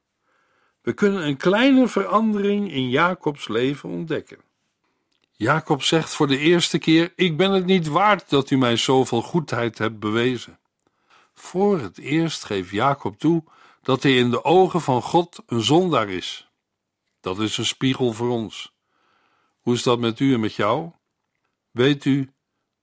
We 0.81 0.93
kunnen 0.93 1.27
een 1.27 1.37
kleine 1.37 1.87
verandering 1.87 2.71
in 2.71 2.89
Jacobs 2.89 3.47
leven 3.47 3.89
ontdekken. 3.89 4.37
Jacob 5.31 5.83
zegt 5.83 6.15
voor 6.15 6.27
de 6.27 6.37
eerste 6.37 6.77
keer: 6.77 7.13
Ik 7.15 7.37
ben 7.37 7.51
het 7.51 7.65
niet 7.65 7.87
waard 7.87 8.29
dat 8.29 8.49
u 8.49 8.57
mij 8.57 8.77
zoveel 8.77 9.21
goedheid 9.21 9.77
hebt 9.77 9.99
bewezen. 9.99 10.59
Voor 11.33 11.79
het 11.79 11.97
eerst 11.97 12.43
geeft 12.43 12.69
Jacob 12.69 13.19
toe 13.19 13.43
dat 13.81 14.03
hij 14.03 14.17
in 14.17 14.29
de 14.29 14.43
ogen 14.43 14.81
van 14.81 15.01
God 15.01 15.43
een 15.45 15.61
zondaar 15.61 16.09
is. 16.09 16.49
Dat 17.19 17.39
is 17.39 17.57
een 17.57 17.65
spiegel 17.65 18.13
voor 18.13 18.29
ons. 18.29 18.72
Hoe 19.63 19.73
is 19.73 19.83
dat 19.83 19.99
met 19.99 20.19
u 20.19 20.33
en 20.33 20.39
met 20.39 20.53
jou? 20.53 20.91
Weet 21.71 22.05
u 22.05 22.31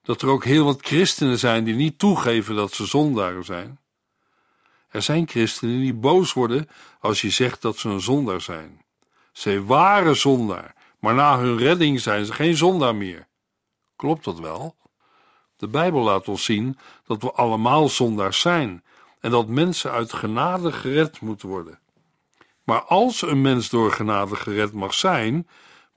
dat 0.02 0.22
er 0.22 0.28
ook 0.28 0.44
heel 0.44 0.64
wat 0.64 0.86
christenen 0.86 1.38
zijn 1.38 1.64
die 1.64 1.74
niet 1.74 1.98
toegeven 1.98 2.54
dat 2.54 2.72
ze 2.72 2.86
zondaren 2.86 3.44
zijn? 3.44 3.78
Er 4.88 5.02
zijn 5.02 5.28
christenen 5.28 5.80
die 5.80 5.94
boos 5.94 6.32
worden 6.32 6.68
als 7.00 7.20
je 7.20 7.30
zegt 7.30 7.62
dat 7.62 7.78
ze 7.78 7.88
een 7.88 8.00
zondaar 8.00 8.40
zijn. 8.40 8.84
Ze 9.32 9.64
waren 9.64 10.16
zondaar, 10.16 10.74
maar 10.98 11.14
na 11.14 11.38
hun 11.38 11.58
redding 11.58 12.00
zijn 12.00 12.24
ze 12.24 12.32
geen 12.32 12.56
zondaar 12.56 12.94
meer. 12.94 13.26
Klopt 13.96 14.24
dat 14.24 14.38
wel? 14.38 14.76
De 15.56 15.68
Bijbel 15.68 16.00
laat 16.00 16.28
ons 16.28 16.44
zien 16.44 16.78
dat 17.06 17.22
we 17.22 17.32
allemaal 17.32 17.88
zondaars 17.88 18.40
zijn 18.40 18.84
en 19.20 19.30
dat 19.30 19.48
mensen 19.48 19.90
uit 19.90 20.12
genade 20.12 20.72
gered 20.72 21.20
moeten 21.20 21.48
worden. 21.48 21.78
Maar 22.64 22.82
als 22.82 23.22
een 23.22 23.40
mens 23.40 23.68
door 23.68 23.92
genade 23.92 24.36
gered 24.36 24.72
mag 24.72 24.94
zijn, 24.94 25.48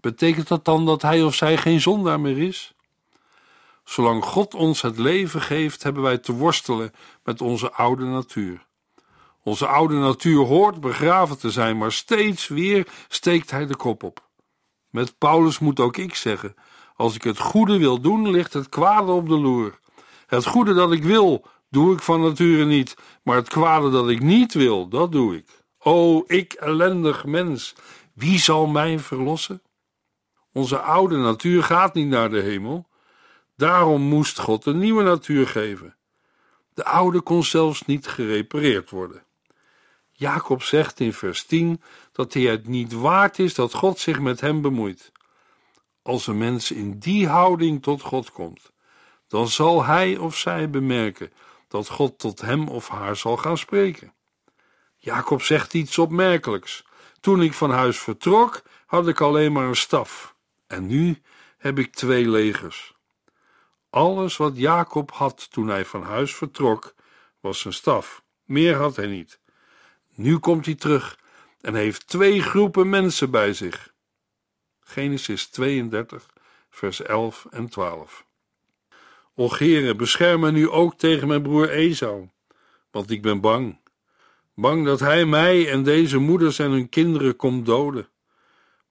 betekent 0.04 0.48
dat 0.48 0.66
dan 0.66 0.86
dat 0.86 1.02
hij 1.02 1.24
of 1.24 1.36
zij 1.36 1.58
geen 1.58 1.82
zondaar 1.82 2.20
meer 2.20 2.38
is? 2.38 2.74
Zolang 3.84 4.24
God 4.24 4.54
ons 4.54 4.82
het 4.82 4.98
leven 4.98 5.42
geeft, 5.42 5.84
hebben 5.84 6.04
wij 6.04 6.18
te 6.18 6.34
worstelen 6.34 6.94
met 7.24 7.42
onze 7.42 7.72
oude 7.72 8.06
natuur. 8.06 8.66
Onze 9.44 9.68
oude 9.68 9.96
natuur 9.96 10.46
hoort 10.46 10.80
begraven 10.80 11.38
te 11.38 11.52
zijn, 11.52 11.78
maar 11.78 11.92
steeds 11.92 12.48
weer 12.48 12.88
steekt 13.08 13.52
hij 13.52 13.66
de 13.66 13.76
kop 13.76 14.04
op. 14.04 14.28
Met 14.90 15.18
Paulus 15.18 15.60
moet 15.60 15.80
ook 15.80 15.98
ik 15.98 16.16
zeggen: 16.16 16.56
als 16.96 17.16
ik 17.16 17.24
het 17.24 17.40
goede 17.40 17.78
wil 17.78 18.02
doen, 18.02 18.30
ligt 18.30 18.54
het 18.54 18.70
kwade 18.70 19.12
op 19.12 19.28
de 19.28 19.38
loer. 19.38 19.80
Het 20.28 20.46
goede 20.46 20.74
dat 20.74 20.92
ik 20.92 21.04
wil, 21.04 21.46
doe 21.70 21.94
ik 21.94 22.02
van 22.02 22.22
nature 22.22 22.66
niet, 22.66 22.96
maar 23.24 23.36
het 23.36 23.50
kwade 23.50 23.90
dat 23.90 24.10
ik 24.10 24.22
niet 24.22 24.54
wil, 24.54 24.88
dat 24.88 25.12
doe 25.12 25.36
ik. 25.36 25.64
O, 25.80 26.24
ik 26.28 26.54
ellendig 26.54 27.26
mens, 27.26 27.76
wie 28.14 28.40
zal 28.40 28.68
mij 28.68 29.00
verlossen? 29.00 29.62
Onze 30.54 30.80
oude 30.80 31.18
natuur 31.18 31.64
gaat 31.64 31.94
niet 31.94 32.08
naar 32.08 32.30
de 32.30 32.42
hemel. 32.42 32.88
Daarom 33.56 34.02
moest 34.02 34.40
God 34.40 34.66
een 34.66 34.80
nieuwe 34.80 35.04
natuur 35.04 35.48
geven. 35.48 35.96
De 36.74 36.86
oude 36.86 37.22
kon 37.22 37.44
zelfs 37.44 37.86
niet 37.86 38.08
gerepareerd 38.08 38.90
worden. 38.90 39.24
Jacob 40.12 40.64
zegt 40.64 41.00
in 41.00 41.14
vers 41.14 41.44
10 41.44 41.82
dat 42.12 42.34
hij 42.34 42.44
het 42.44 42.68
niet 42.68 42.94
waard 42.94 43.40
is 43.40 43.54
dat 43.54 43.74
God 43.74 44.00
zich 44.00 44.20
met 44.20 44.42
hem 44.42 44.62
bemoeit. 44.62 45.12
Als 46.02 46.28
een 46.28 46.38
mens 46.38 46.72
in 46.72 47.00
die 47.00 47.28
houding 47.28 47.84
tot 47.84 48.02
God 48.02 48.32
komt, 48.32 48.72
dan 49.28 49.48
zal 49.48 49.84
hij 49.86 50.18
of 50.18 50.38
zij 50.38 50.70
bemerken 50.70 51.32
dat 51.68 51.90
God 51.90 52.20
tot 52.20 52.42
hem 52.42 52.68
of 52.68 52.88
haar 52.88 53.16
zal 53.16 53.38
gaan 53.38 53.58
spreken. 53.58 54.14
Jacob 54.98 55.42
zegt 55.42 55.74
iets 55.74 55.98
opmerkelijks. 55.98 56.86
Toen 57.20 57.42
ik 57.42 57.54
van 57.54 57.72
huis 57.72 58.00
vertrok, 58.00 58.62
had 58.86 59.08
ik 59.08 59.22
alleen 59.22 59.52
maar 59.52 59.68
een 59.68 59.76
staf, 59.76 60.33
en 60.74 60.88
nu 60.88 61.22
heb 61.58 61.80
ik 61.80 61.94
twee 61.94 62.30
legers. 62.30 62.94
Alles 63.90 64.38
wat 64.38 64.58
Jacob 64.58 65.12
had 65.12 65.52
toen 65.52 65.68
hij 65.68 65.86
van 65.86 66.04
huis 66.04 66.36
vertrok, 66.36 66.96
was 67.40 67.66
een 67.66 67.74
staf. 67.74 68.24
Meer 68.44 68.76
had 68.76 68.96
hij 68.96 69.08
niet. 69.08 69.40
Nu 70.16 70.38
komt 70.38 70.66
hij 70.66 70.76
terug 70.76 71.20
en 71.62 71.76
heeft 71.76 72.08
twee 72.08 72.42
groepen 72.42 72.90
mensen 72.90 73.32
bij 73.32 73.54
zich. 73.54 73.94
Genesis 74.80 75.48
32, 75.48 76.30
vers 76.70 77.02
11 77.02 77.46
en 77.50 77.70
12. 77.70 78.26
Och 79.34 79.60
Heere, 79.60 79.96
bescherm 79.96 80.40
me 80.40 80.52
nu 80.52 80.70
ook 80.70 80.98
tegen 80.98 81.28
mijn 81.28 81.42
broer 81.42 81.70
Esau, 81.70 82.30
want 82.92 83.12
ik 83.12 83.22
ben 83.22 83.42
bang. 83.42 83.80
Bang 84.56 84.86
dat 84.86 85.00
hij 85.00 85.26
mij 85.26 85.70
en 85.72 85.84
deze 85.84 86.18
moeders 86.18 86.60
en 86.60 86.72
hun 86.72 86.90
kinderen 86.90 87.36
komt 87.36 87.66
doden. 87.66 88.08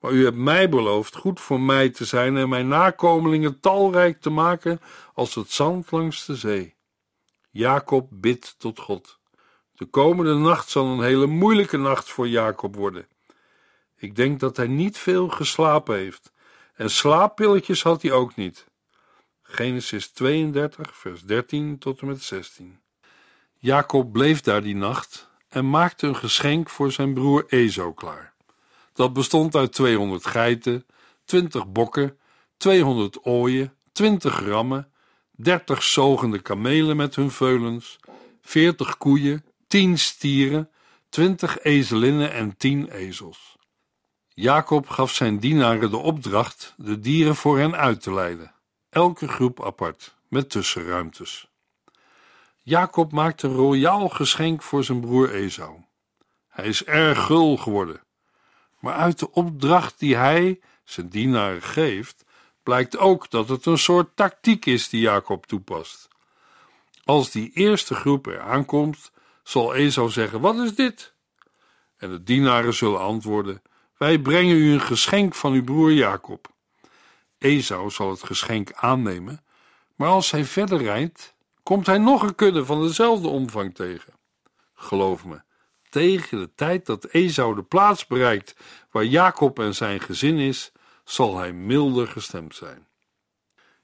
Maar 0.03 0.13
u 0.13 0.25
hebt 0.25 0.37
mij 0.37 0.69
beloofd 0.69 1.17
goed 1.17 1.41
voor 1.41 1.61
mij 1.61 1.91
te 1.91 2.05
zijn 2.05 2.37
en 2.37 2.49
mijn 2.49 2.69
nakomelingen 2.69 3.61
talrijk 3.61 4.21
te 4.21 4.31
maken 4.31 4.81
als 5.15 5.35
het 5.35 5.51
zand 5.51 5.91
langs 5.91 6.27
de 6.27 6.37
zee. 6.37 6.75
Jacob 7.51 8.09
bidt 8.11 8.55
tot 8.59 8.79
God. 8.79 9.19
De 9.75 9.85
komende 9.85 10.35
nacht 10.35 10.69
zal 10.69 10.87
een 10.87 11.03
hele 11.03 11.27
moeilijke 11.27 11.77
nacht 11.77 12.09
voor 12.09 12.29
Jacob 12.29 12.77
worden. 12.77 13.07
Ik 13.97 14.17
denk 14.17 14.41
dat 14.41 14.57
hij 14.57 14.67
niet 14.67 14.99
veel 14.99 15.29
geslapen 15.29 15.97
heeft, 15.97 16.33
en 16.75 16.91
slaappilletjes 16.91 17.83
had 17.83 18.03
hij 18.03 18.13
ook 18.13 18.37
niet. 18.37 18.67
Genesis 19.43 20.09
32, 20.11 20.97
vers 20.97 21.23
13 21.23 21.79
tot 21.79 22.01
en 22.01 22.07
met 22.07 22.23
16. 22.23 22.81
Jacob 23.59 24.13
bleef 24.13 24.41
daar 24.41 24.63
die 24.63 24.77
nacht 24.77 25.31
en 25.49 25.71
maakte 25.71 26.07
een 26.07 26.17
geschenk 26.17 26.71
voor 26.71 26.93
zijn 26.93 27.15
broer 27.15 27.45
Ezo 27.49 27.93
klaar. 27.93 28.32
Dat 28.93 29.13
bestond 29.13 29.57
uit 29.57 29.73
200 29.73 30.27
geiten, 30.27 30.87
20 31.25 31.73
bokken, 31.73 32.19
200 32.57 33.25
ooien, 33.25 33.75
20 33.93 34.41
rammen, 34.41 34.93
30 35.31 35.83
zogende 35.83 36.39
kamelen 36.39 36.97
met 36.97 37.15
hun 37.15 37.31
veulens, 37.31 37.99
40 38.41 38.99
koeien, 38.99 39.45
tien 39.67 39.99
stieren, 39.99 40.71
twintig 41.09 41.59
ezelinnen 41.59 42.33
en 42.33 42.57
tien 42.57 42.89
ezels. 42.89 43.57
Jacob 44.29 44.89
gaf 44.89 45.13
zijn 45.13 45.39
dienaren 45.39 45.91
de 45.91 45.97
opdracht 45.97 46.75
de 46.77 46.99
dieren 46.99 47.37
voor 47.37 47.59
hen 47.59 47.77
uit 47.77 48.03
te 48.03 48.13
leiden, 48.13 48.55
elke 48.89 49.29
groep 49.29 49.65
apart, 49.65 50.17
met 50.29 50.51
tussenruimtes. 50.51 51.51
Jacob 52.63 53.13
maakt 53.13 53.43
een 53.43 53.55
royaal 53.55 54.09
geschenk 54.09 54.63
voor 54.63 54.85
zijn 54.85 55.01
broer 55.01 55.35
Esau. 55.35 55.85
Hij 56.49 56.67
is 56.67 56.85
erg 56.85 57.25
gul 57.25 57.57
geworden, 57.57 58.01
maar 58.83 58.95
uit 58.95 59.19
de 59.19 59.31
opdracht 59.31 59.99
die 59.99 60.17
hij 60.17 60.61
zijn 60.85 61.09
dienaren 61.09 61.63
geeft, 61.63 62.25
blijkt 62.63 62.99
ook 62.99 63.31
dat 63.31 63.49
het 63.49 63.67
een 63.67 63.79
soort 63.79 64.17
tactiek 64.17 64.67
is 64.67 64.89
die 64.89 65.01
Jacob 65.01 65.47
toepast. 65.47 66.09
Als 67.05 67.31
die 67.31 67.51
eerste 67.55 67.95
groep 67.95 68.27
er 68.27 68.41
aankomt, 68.41 69.11
zal 69.43 69.75
Esau 69.75 70.11
zeggen: 70.11 70.41
Wat 70.41 70.57
is 70.57 70.75
dit? 70.75 71.15
En 71.97 72.11
de 72.11 72.23
dienaren 72.23 72.75
zullen 72.75 73.01
antwoorden: 73.01 73.63
Wij 73.97 74.19
brengen 74.19 74.57
u 74.57 74.73
een 74.73 74.81
geschenk 74.81 75.35
van 75.35 75.53
uw 75.53 75.65
broer 75.65 75.93
Jacob. 75.93 76.49
Esau 77.39 77.91
zal 77.91 78.11
het 78.11 78.23
geschenk 78.23 78.73
aannemen, 78.73 79.45
maar 79.95 80.09
als 80.09 80.31
hij 80.31 80.45
verder 80.45 80.83
rijdt, 80.83 81.35
komt 81.63 81.87
hij 81.87 81.99
nog 81.99 82.23
een 82.23 82.35
kudde 82.35 82.65
van 82.65 82.83
dezelfde 82.83 83.29
omvang 83.29 83.75
tegen. 83.75 84.13
Geloof 84.75 85.25
me, 85.25 85.43
tegen 85.93 86.39
de 86.39 86.51
tijd 86.55 86.87
dat 86.87 87.05
Esau 87.05 87.55
de 87.55 87.63
plaats 87.63 88.07
bereikt 88.07 88.57
waar 88.91 89.05
Jacob 89.05 89.59
en 89.59 89.75
zijn 89.75 90.01
gezin 90.01 90.39
is, 90.39 90.73
zal 91.05 91.39
hij 91.39 91.53
milder 91.53 92.09
gestemd 92.09 92.55
zijn. 92.55 92.87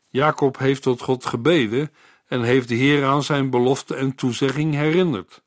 Jacob 0.09 0.59
heeft 0.59 0.83
tot 0.83 1.03
God 1.03 1.27
gebeden 1.27 1.93
en 2.27 2.43
heeft 2.43 2.69
de 2.69 2.75
Heer 2.75 3.05
aan 3.05 3.23
zijn 3.23 3.51
belofte 3.51 3.95
en 3.95 4.15
toezegging 4.15 4.75
herinnerd. 4.75 5.43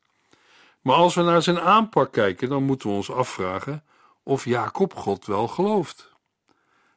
Maar 0.80 0.96
als 0.96 1.14
we 1.14 1.22
naar 1.22 1.42
zijn 1.42 1.60
aanpak 1.60 2.12
kijken, 2.12 2.48
dan 2.48 2.62
moeten 2.62 2.88
we 2.88 2.94
ons 2.94 3.10
afvragen 3.10 3.84
of 4.22 4.44
Jacob 4.44 4.94
God 4.94 5.26
wel 5.26 5.48
gelooft. 5.48 6.12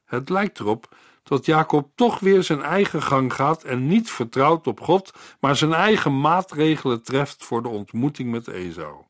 Het 0.05 0.29
lijkt 0.29 0.59
erop 0.59 0.95
dat 1.23 1.45
Jacob 1.45 1.89
toch 1.95 2.19
weer 2.19 2.43
zijn 2.43 2.61
eigen 2.61 3.01
gang 3.01 3.33
gaat 3.33 3.63
en 3.63 3.87
niet 3.87 4.11
vertrouwt 4.11 4.67
op 4.67 4.81
God, 4.81 5.13
maar 5.39 5.55
zijn 5.55 5.73
eigen 5.73 6.21
maatregelen 6.21 7.03
treft 7.03 7.43
voor 7.43 7.61
de 7.61 7.69
ontmoeting 7.69 8.31
met 8.31 8.47
Esau. 8.47 9.04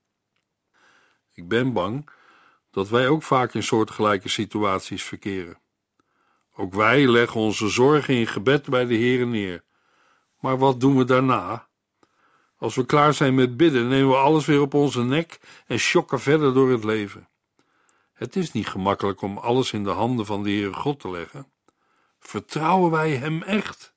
Ik 1.36 1.48
ben 1.48 1.74
bang 1.74 2.10
dat 2.72 2.89
wij 2.89 3.08
ook 3.08 3.24
vaak 3.24 3.54
in 3.54 3.63
soortgelijke 3.63 4.30
situaties 4.30 5.04
verkeren. 5.04 5.60
Ook 6.56 6.74
wij 6.74 7.08
leggen 7.08 7.39
onze 7.39 7.70
zorgen 7.70 8.13
in 8.13 8.27
gebed 8.27 8.70
bij 8.70 8.86
de 8.86 8.96
Heer 8.96 9.27
neer. 9.27 9.63
Maar 10.39 10.58
wat 10.58 10.80
doen 10.80 10.98
we 10.98 11.04
daarna? 11.04 11.68
Als 12.58 12.75
we 12.75 12.86
klaar 12.86 13.13
zijn 13.13 13.36
met 13.36 13.58
bidden, 13.58 13.88
nemen 13.88 14.10
we 14.10 14.15
alles 14.15 14.46
weer 14.46 14.62
op 14.62 14.74
onze 14.74 15.04
nek 15.04 15.39
en 15.68 15.80
schokken 15.80 16.20
verder 16.20 16.54
door 16.54 16.72
het 16.72 16.84
leven. 16.84 17.30
Het 18.13 18.36
is 18.36 18.51
niet 18.51 18.68
gemakkelijk 18.68 19.22
om 19.22 19.38
alles 19.38 19.74
in 19.74 19.84
de 19.84 19.89
handen 19.89 20.25
van 20.25 20.44
de 20.44 20.50
Heere 20.50 20.74
God 20.74 21.00
te 21.00 21.10
leggen. 21.10 21.51
Vertrouwen 22.20 22.92
wij 22.92 23.15
Hem 23.15 23.42
echt? 23.42 23.94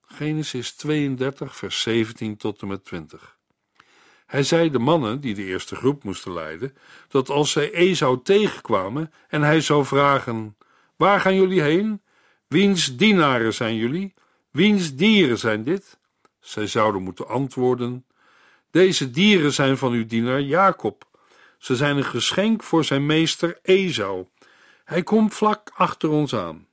Genesis 0.00 0.74
32, 0.74 1.56
vers 1.56 1.82
17 1.82 2.36
tot 2.36 2.62
en 2.62 2.68
met 2.68 2.84
20. 2.84 3.35
Hij 4.26 4.42
zei 4.42 4.70
de 4.70 4.78
mannen 4.78 5.20
die 5.20 5.34
de 5.34 5.44
eerste 5.44 5.76
groep 5.76 6.04
moesten 6.04 6.32
leiden, 6.32 6.76
dat 7.08 7.28
als 7.28 7.50
zij 7.50 7.72
Esau 7.72 8.22
tegenkwamen 8.22 9.12
en 9.28 9.42
hij 9.42 9.60
zou 9.60 9.84
vragen: 9.84 10.56
Waar 10.96 11.20
gaan 11.20 11.34
jullie 11.34 11.60
heen? 11.60 12.02
Wiens 12.46 12.96
dienaren 12.96 13.54
zijn 13.54 13.76
jullie? 13.76 14.14
Wiens 14.50 14.94
dieren 14.94 15.38
zijn 15.38 15.64
dit? 15.64 15.98
Zij 16.40 16.66
zouden 16.66 17.02
moeten 17.02 17.28
antwoorden: 17.28 18.06
Deze 18.70 19.10
dieren 19.10 19.52
zijn 19.52 19.78
van 19.78 19.92
uw 19.92 20.06
dienaar 20.06 20.40
Jacob. 20.40 21.04
Ze 21.58 21.76
zijn 21.76 21.96
een 21.96 22.04
geschenk 22.04 22.62
voor 22.62 22.84
zijn 22.84 23.06
meester 23.06 23.58
Esau. 23.62 24.26
Hij 24.84 25.02
komt 25.02 25.34
vlak 25.34 25.70
achter 25.74 26.08
ons 26.08 26.34
aan. 26.34 26.66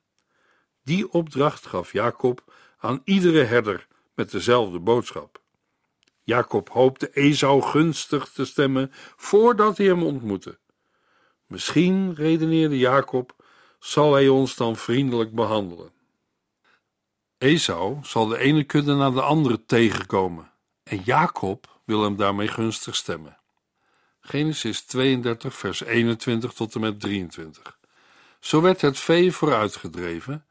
Die 0.84 1.12
opdracht 1.12 1.66
gaf 1.66 1.92
Jacob 1.92 2.54
aan 2.78 3.02
iedere 3.04 3.44
herder 3.44 3.88
met 4.16 4.32
dezelfde 4.32 4.80
boodschap. 4.80 5.43
Jacob 6.24 6.70
hoopte 6.70 7.10
Esau 7.14 7.62
gunstig 7.62 8.30
te 8.30 8.46
stemmen 8.46 8.92
voordat 9.16 9.78
hij 9.78 9.86
hem 9.86 10.04
ontmoette. 10.04 10.60
Misschien, 11.48 12.16
redeneerde 12.16 12.78
Jacob, 12.78 13.36
zal 13.80 14.14
hij 14.14 14.28
ons 14.28 14.56
dan 14.56 14.76
vriendelijk 14.76 15.34
behandelen. 15.34 15.92
Esau 17.38 17.98
zal 18.02 18.28
de 18.28 18.38
ene 18.38 18.64
kudde 18.64 18.94
na 18.94 19.10
de 19.10 19.22
andere 19.22 19.66
tegenkomen 19.66 20.52
en 20.84 21.02
Jacob 21.04 21.80
wil 21.86 22.04
hem 22.04 22.16
daarmee 22.16 22.48
gunstig 22.48 22.96
stemmen. 22.96 23.38
Genesis 24.20 24.82
32, 24.82 25.56
vers 25.56 25.84
21 25.84 26.54
tot 26.54 26.76
en 26.76 26.82
met 26.82 27.00
23. 27.00 27.80
Zo 28.40 28.62
werd 28.62 28.82
het 28.82 29.00
vee 29.00 29.32
vooruitgedreven 29.32 30.46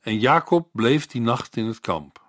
en 0.00 0.18
Jacob 0.18 0.68
bleef 0.72 1.06
die 1.06 1.20
nacht 1.20 1.56
in 1.56 1.66
het 1.66 1.80
kamp. 1.80 2.26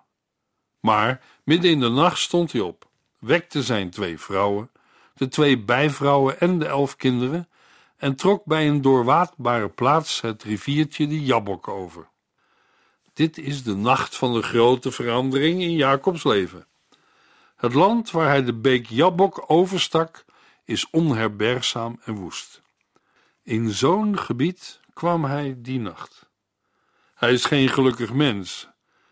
Maar 0.80 1.22
midden 1.44 1.70
in 1.70 1.80
de 1.80 1.88
nacht 1.88 2.18
stond 2.18 2.52
hij 2.52 2.60
op, 2.60 2.89
wekte 3.20 3.62
zijn 3.62 3.90
twee 3.90 4.18
vrouwen, 4.18 4.70
de 5.14 5.28
twee 5.28 5.58
bijvrouwen 5.58 6.40
en 6.40 6.58
de 6.58 6.66
elf 6.66 6.96
kinderen 6.96 7.48
en 7.96 8.16
trok 8.16 8.44
bij 8.44 8.68
een 8.68 8.82
doorwaadbare 8.82 9.68
plaats 9.68 10.20
het 10.20 10.42
riviertje 10.42 11.06
de 11.06 11.24
Jabbok 11.24 11.68
over. 11.68 12.08
Dit 13.12 13.38
is 13.38 13.62
de 13.62 13.76
nacht 13.76 14.16
van 14.16 14.32
de 14.32 14.42
grote 14.42 14.90
verandering 14.90 15.60
in 15.62 15.72
Jacobs 15.72 16.24
leven. 16.24 16.66
Het 17.56 17.74
land 17.74 18.10
waar 18.10 18.28
hij 18.28 18.44
de 18.44 18.54
beek 18.54 18.86
Jabbok 18.86 19.44
overstak 19.46 20.24
is 20.64 20.90
onherbergzaam 20.90 22.00
en 22.04 22.14
woest. 22.14 22.62
In 23.42 23.70
zo'n 23.70 24.18
gebied 24.18 24.80
kwam 24.92 25.24
hij 25.24 25.54
die 25.58 25.80
nacht. 25.80 26.28
Hij 27.14 27.32
is 27.32 27.44
geen 27.44 27.68
gelukkig 27.68 28.12
mens. 28.12 28.68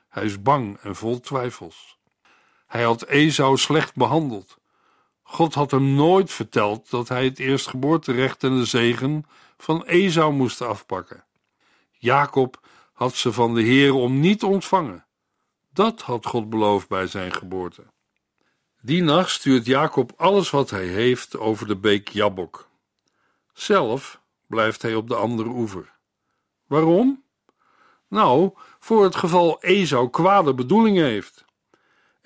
Hij 0.08 0.24
is 0.24 0.42
bang 0.42 0.78
en 0.78 0.96
vol 0.96 1.20
twijfels. 1.20 1.98
Hij 2.68 2.82
had 2.82 3.04
Esau 3.06 3.56
slecht 3.56 3.94
behandeld. 3.94 4.58
God 5.22 5.54
had 5.54 5.70
hem 5.70 5.94
nooit 5.94 6.32
verteld 6.32 6.90
dat 6.90 7.08
hij 7.08 7.24
het 7.24 7.38
eerstgeboorterecht 7.38 8.42
en 8.42 8.56
de 8.58 8.64
zegen 8.64 9.24
van 9.56 9.84
Esau 9.84 10.32
moest 10.32 10.60
afpakken. 10.60 11.24
Jacob 11.90 12.60
had 12.92 13.14
ze 13.14 13.32
van 13.32 13.54
de 13.54 13.62
Heer 13.62 13.94
om 13.94 14.20
niet 14.20 14.42
ontvangen. 14.42 15.06
Dat 15.72 16.02
had 16.02 16.26
God 16.26 16.50
beloofd 16.50 16.88
bij 16.88 17.06
zijn 17.06 17.32
geboorte. 17.32 17.82
Die 18.80 19.02
nacht 19.02 19.30
stuurt 19.30 19.66
Jacob 19.66 20.12
alles 20.16 20.50
wat 20.50 20.70
hij 20.70 20.86
heeft 20.86 21.38
over 21.38 21.66
de 21.66 21.76
beek 21.76 22.08
Jabbok. 22.08 22.68
Zelf 23.52 24.20
blijft 24.46 24.82
hij 24.82 24.94
op 24.94 25.08
de 25.08 25.14
andere 25.14 25.48
oever. 25.48 25.92
Waarom? 26.66 27.22
Nou, 28.08 28.52
voor 28.78 29.04
het 29.04 29.16
geval 29.16 29.62
Esau 29.62 30.10
kwade 30.10 30.54
bedoelingen 30.54 31.04
heeft. 31.04 31.46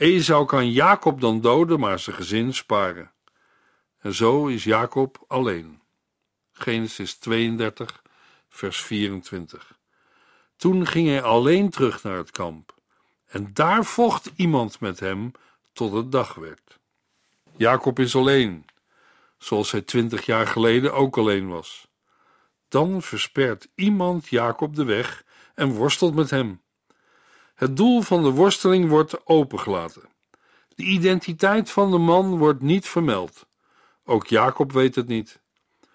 Esau 0.02 0.44
kan 0.44 0.70
Jacob 0.70 1.20
dan 1.20 1.40
doden, 1.40 1.80
maar 1.80 1.98
zijn 1.98 2.16
gezin 2.16 2.54
sparen. 2.54 3.12
En 3.98 4.14
zo 4.14 4.46
is 4.46 4.64
Jacob 4.64 5.24
alleen. 5.26 5.80
Genesis 6.52 7.14
32, 7.14 8.02
vers 8.48 8.82
24. 8.82 9.78
Toen 10.56 10.86
ging 10.86 11.08
hij 11.08 11.22
alleen 11.22 11.70
terug 11.70 12.02
naar 12.02 12.16
het 12.16 12.30
kamp. 12.30 12.74
En 13.26 13.50
daar 13.52 13.84
vocht 13.84 14.30
iemand 14.36 14.80
met 14.80 15.00
hem 15.00 15.32
tot 15.72 15.92
het 15.92 16.12
dag 16.12 16.34
werd. 16.34 16.78
Jacob 17.56 17.98
is 17.98 18.16
alleen, 18.16 18.64
zoals 19.38 19.70
hij 19.70 19.82
twintig 19.82 20.26
jaar 20.26 20.46
geleden 20.46 20.94
ook 20.94 21.18
alleen 21.18 21.48
was. 21.48 21.88
Dan 22.68 23.02
verspert 23.02 23.68
iemand 23.74 24.28
Jacob 24.28 24.74
de 24.74 24.84
weg 24.84 25.24
en 25.54 25.72
worstelt 25.72 26.14
met 26.14 26.30
hem. 26.30 26.61
Het 27.54 27.76
doel 27.76 28.00
van 28.00 28.22
de 28.22 28.30
worsteling 28.30 28.88
wordt 28.88 29.26
opengelaten. 29.26 30.02
De 30.74 30.82
identiteit 30.82 31.70
van 31.70 31.90
de 31.90 31.98
man 31.98 32.38
wordt 32.38 32.62
niet 32.62 32.88
vermeld. 32.88 33.46
Ook 34.04 34.26
Jacob 34.26 34.72
weet 34.72 34.94
het 34.94 35.06
niet. 35.06 35.40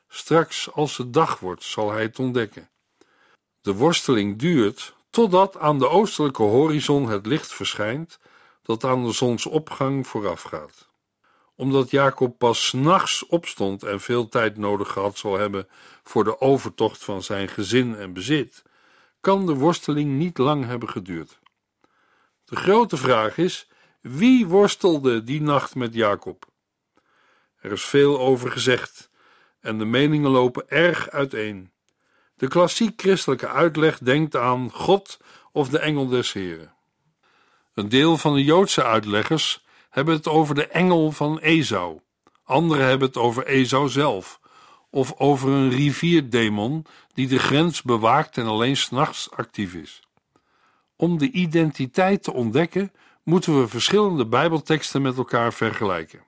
Straks, 0.08 0.74
als 0.74 0.98
het 0.98 1.13
dag 1.13 1.39
wordt, 1.39 1.63
zal 1.63 1.91
hij 1.91 2.02
het 2.02 2.20
ontdekken. 2.20 2.70
De 3.62 3.74
worsteling 3.74 4.39
duurt 4.39 4.96
totdat 5.10 5.58
aan 5.58 5.80
de 5.80 5.89
oostelijke 5.89 6.43
horizon 6.43 7.10
het 7.10 7.26
licht 7.26 7.54
verschijnt 7.54 8.20
dat 8.62 8.84
aan 8.84 9.06
de 9.06 9.12
zonsopgang 9.12 10.08
voorafgaat. 10.08 10.88
Omdat 11.56 11.89
Jacob 11.89 12.38
pas 12.38 12.74
nachts 12.74 13.26
opstond 13.26 13.84
en 13.84 14.00
veel 14.02 14.30
tijd 14.30 14.58
nodig 14.58 14.91
gehad 14.91 15.17
zal 15.17 15.38
hebben 15.38 15.67
voor 16.04 16.24
de 16.24 16.41
overtocht 16.41 17.04
van 17.04 17.24
zijn 17.24 17.48
gezin 17.48 17.96
en 17.96 18.13
bezit, 18.13 18.63
kan 19.20 19.46
de 19.46 19.54
worsteling 19.54 20.17
niet 20.17 20.38
lang 20.38 20.65
hebben 20.65 20.89
geduurd. 20.89 21.39
De 22.49 22.55
grote 22.55 22.97
vraag 22.97 23.38
is: 23.38 23.67
wie 24.01 24.47
worstelde 24.47 25.23
die 25.23 25.41
nacht 25.41 25.75
met 25.75 25.93
Jacob? 25.93 26.45
Er 27.60 27.71
is 27.71 27.83
veel 27.83 28.19
over 28.19 28.51
gezegd 28.51 29.10
en 29.60 29.77
de 29.77 29.86
meningen 29.86 30.29
lopen 30.29 30.69
erg 30.69 31.10
uiteen. 31.10 31.71
De 32.36 32.47
klassiek 32.47 33.01
christelijke 33.01 33.47
uitleg 33.47 33.97
denkt 33.97 34.36
aan 34.36 34.71
God 34.71 35.19
of 35.51 35.69
de 35.69 35.79
engel 35.79 36.07
des 36.07 36.33
Heren. 36.33 36.73
Een 37.73 37.89
deel 37.89 38.17
van 38.17 38.33
de 38.33 38.43
Joodse 38.43 38.83
uitleggers 38.83 39.65
hebben 39.89 40.15
het 40.15 40.27
over 40.27 40.55
de 40.55 40.67
engel 40.67 41.12
van 41.12 41.39
Esau. 41.39 41.99
Anderen 42.43 42.86
hebben 42.86 43.07
het 43.07 43.17
over 43.17 43.45
Esau 43.45 43.89
zelf, 43.89 44.39
of 44.89 45.13
over 45.17 45.49
een 45.49 45.69
rivierdemon 45.69 46.86
die 47.13 47.27
de 47.27 47.39
grens 47.39 47.81
bewaakt 47.81 48.38
en 48.38 48.45
alleen 48.45 48.77
s'nachts 48.77 49.31
actief 49.31 49.73
is. 49.73 50.07
Om 50.97 51.17
de 51.17 51.31
identiteit 51.31 52.23
te 52.23 52.33
ontdekken, 52.33 52.91
moeten 53.23 53.60
we 53.60 53.67
verschillende 53.67 54.25
Bijbelteksten 54.25 55.01
met 55.01 55.17
elkaar 55.17 55.53
vergelijken. 55.53 56.23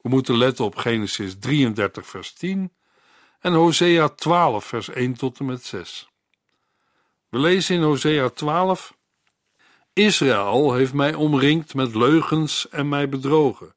We 0.00 0.08
moeten 0.08 0.36
letten 0.36 0.64
op 0.64 0.76
Genesis 0.76 1.38
33, 1.38 2.06
vers 2.06 2.32
10 2.32 2.72
en 3.40 3.52
Hosea 3.52 4.08
12, 4.08 4.64
vers 4.64 4.88
1 4.88 5.14
tot 5.14 5.38
en 5.38 5.44
met 5.44 5.64
6. 5.64 6.10
We 7.28 7.38
lezen 7.38 7.76
in 7.76 7.82
Hosea 7.82 8.28
12: 8.28 8.96
Israël 9.92 10.72
heeft 10.72 10.92
mij 10.92 11.14
omringd 11.14 11.74
met 11.74 11.94
leugens 11.94 12.68
en 12.68 12.88
mij 12.88 13.08
bedrogen. 13.08 13.74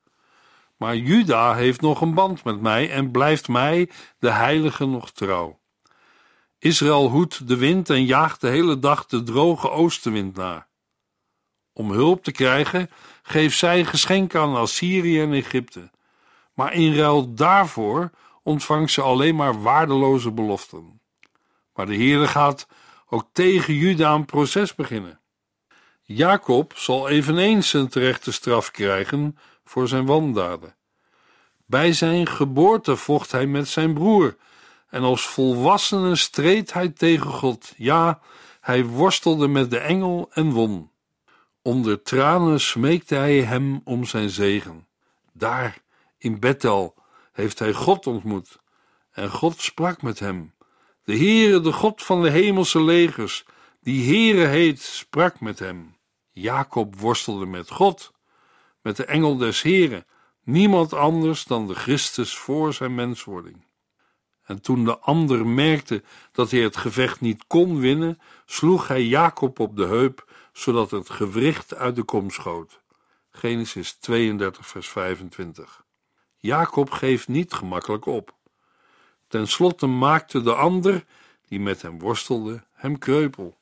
Maar 0.77 0.95
Juda 0.95 1.55
heeft 1.55 1.81
nog 1.81 2.01
een 2.01 2.13
band 2.13 2.43
met 2.43 2.61
mij 2.61 2.91
en 2.91 3.11
blijft 3.11 3.47
mij, 3.47 3.89
de 4.19 4.31
heilige, 4.31 4.85
nog 4.85 5.11
trouw. 5.11 5.59
Israël 6.65 7.09
hoedt 7.09 7.47
de 7.47 7.57
wind 7.57 7.89
en 7.89 8.05
jaagt 8.05 8.41
de 8.41 8.47
hele 8.47 8.79
dag 8.79 9.05
de 9.05 9.23
droge 9.23 9.69
oostenwind 9.69 10.35
na. 10.35 10.67
Om 11.73 11.91
hulp 11.91 12.23
te 12.23 12.31
krijgen, 12.31 12.89
geeft 13.23 13.57
zij 13.57 13.85
geschenken 13.85 14.39
aan 14.39 14.55
Assyrië 14.55 15.21
en 15.21 15.33
Egypte. 15.33 15.91
Maar 16.53 16.73
in 16.73 16.95
ruil 16.95 17.33
daarvoor 17.33 18.11
ontvangt 18.43 18.91
ze 18.91 19.01
alleen 19.01 19.35
maar 19.35 19.61
waardeloze 19.61 20.31
beloften. 20.31 21.01
Maar 21.73 21.85
de 21.85 21.95
Heere 21.95 22.27
gaat 22.27 22.67
ook 23.09 23.27
tegen 23.31 23.73
Juda 23.73 24.13
een 24.13 24.25
proces 24.25 24.75
beginnen. 24.75 25.19
Jacob 26.01 26.73
zal 26.75 27.09
eveneens 27.09 27.73
een 27.73 27.87
terechte 27.87 28.31
straf 28.31 28.71
krijgen 28.71 29.37
voor 29.63 29.87
zijn 29.87 30.05
wandaden. 30.05 30.75
Bij 31.65 31.93
zijn 31.93 32.27
geboorte 32.27 32.95
vocht 32.95 33.31
hij 33.31 33.45
met 33.45 33.67
zijn 33.67 33.93
broer 33.93 34.35
en 34.95 35.03
als 35.03 35.27
volwassene 35.27 36.15
streed 36.15 36.73
hij 36.73 36.89
tegen 36.89 37.31
God. 37.31 37.73
Ja, 37.77 38.19
hij 38.61 38.85
worstelde 38.85 39.47
met 39.47 39.69
de 39.69 39.77
engel 39.77 40.29
en 40.31 40.51
won. 40.51 40.91
Onder 41.61 42.01
tranen 42.01 42.59
smeekte 42.59 43.15
hij 43.15 43.41
hem 43.41 43.81
om 43.83 44.05
zijn 44.05 44.29
zegen. 44.29 44.87
Daar, 45.33 45.77
in 46.17 46.39
Bethel, 46.39 46.95
heeft 47.31 47.59
hij 47.59 47.73
God 47.73 48.07
ontmoet. 48.07 48.59
En 49.11 49.29
God 49.29 49.61
sprak 49.61 50.01
met 50.01 50.19
hem. 50.19 50.53
De 51.03 51.17
Heere, 51.17 51.61
de 51.61 51.71
God 51.71 52.03
van 52.03 52.21
de 52.21 52.29
hemelse 52.29 52.81
legers, 52.81 53.45
die 53.81 54.05
Heere 54.05 54.45
heet, 54.45 54.81
sprak 54.81 55.39
met 55.39 55.59
hem. 55.59 55.95
Jacob 56.31 56.99
worstelde 56.99 57.45
met 57.45 57.71
God, 57.71 58.11
met 58.81 58.97
de 58.97 59.05
engel 59.05 59.37
des 59.37 59.61
Heren, 59.61 60.05
niemand 60.43 60.93
anders 60.93 61.43
dan 61.43 61.67
de 61.67 61.75
Christus 61.75 62.37
voor 62.37 62.73
zijn 62.73 62.95
menswording. 62.95 63.65
En 64.45 64.61
toen 64.61 64.85
de 64.85 64.99
ander 64.99 65.47
merkte 65.47 66.03
dat 66.31 66.51
hij 66.51 66.59
het 66.59 66.77
gevecht 66.77 67.21
niet 67.21 67.43
kon 67.47 67.79
winnen, 67.79 68.19
sloeg 68.45 68.87
hij 68.87 69.03
Jacob 69.03 69.59
op 69.59 69.75
de 69.75 69.85
heup, 69.85 70.31
zodat 70.53 70.91
het 70.91 71.09
gewricht 71.09 71.75
uit 71.75 71.95
de 71.95 72.03
kom 72.03 72.29
schoot. 72.29 72.79
Genesis 73.31 73.93
32, 73.93 74.67
vers 74.67 74.89
25. 74.89 75.83
Jacob 76.37 76.91
geeft 76.91 77.27
niet 77.27 77.53
gemakkelijk 77.53 78.05
op. 78.05 78.33
Ten 79.27 79.47
slotte 79.47 79.87
maakte 79.87 80.41
de 80.41 80.55
ander, 80.55 81.05
die 81.47 81.59
met 81.59 81.81
hem 81.81 81.99
worstelde, 81.99 82.63
hem 82.71 82.97
kreupel. 82.97 83.57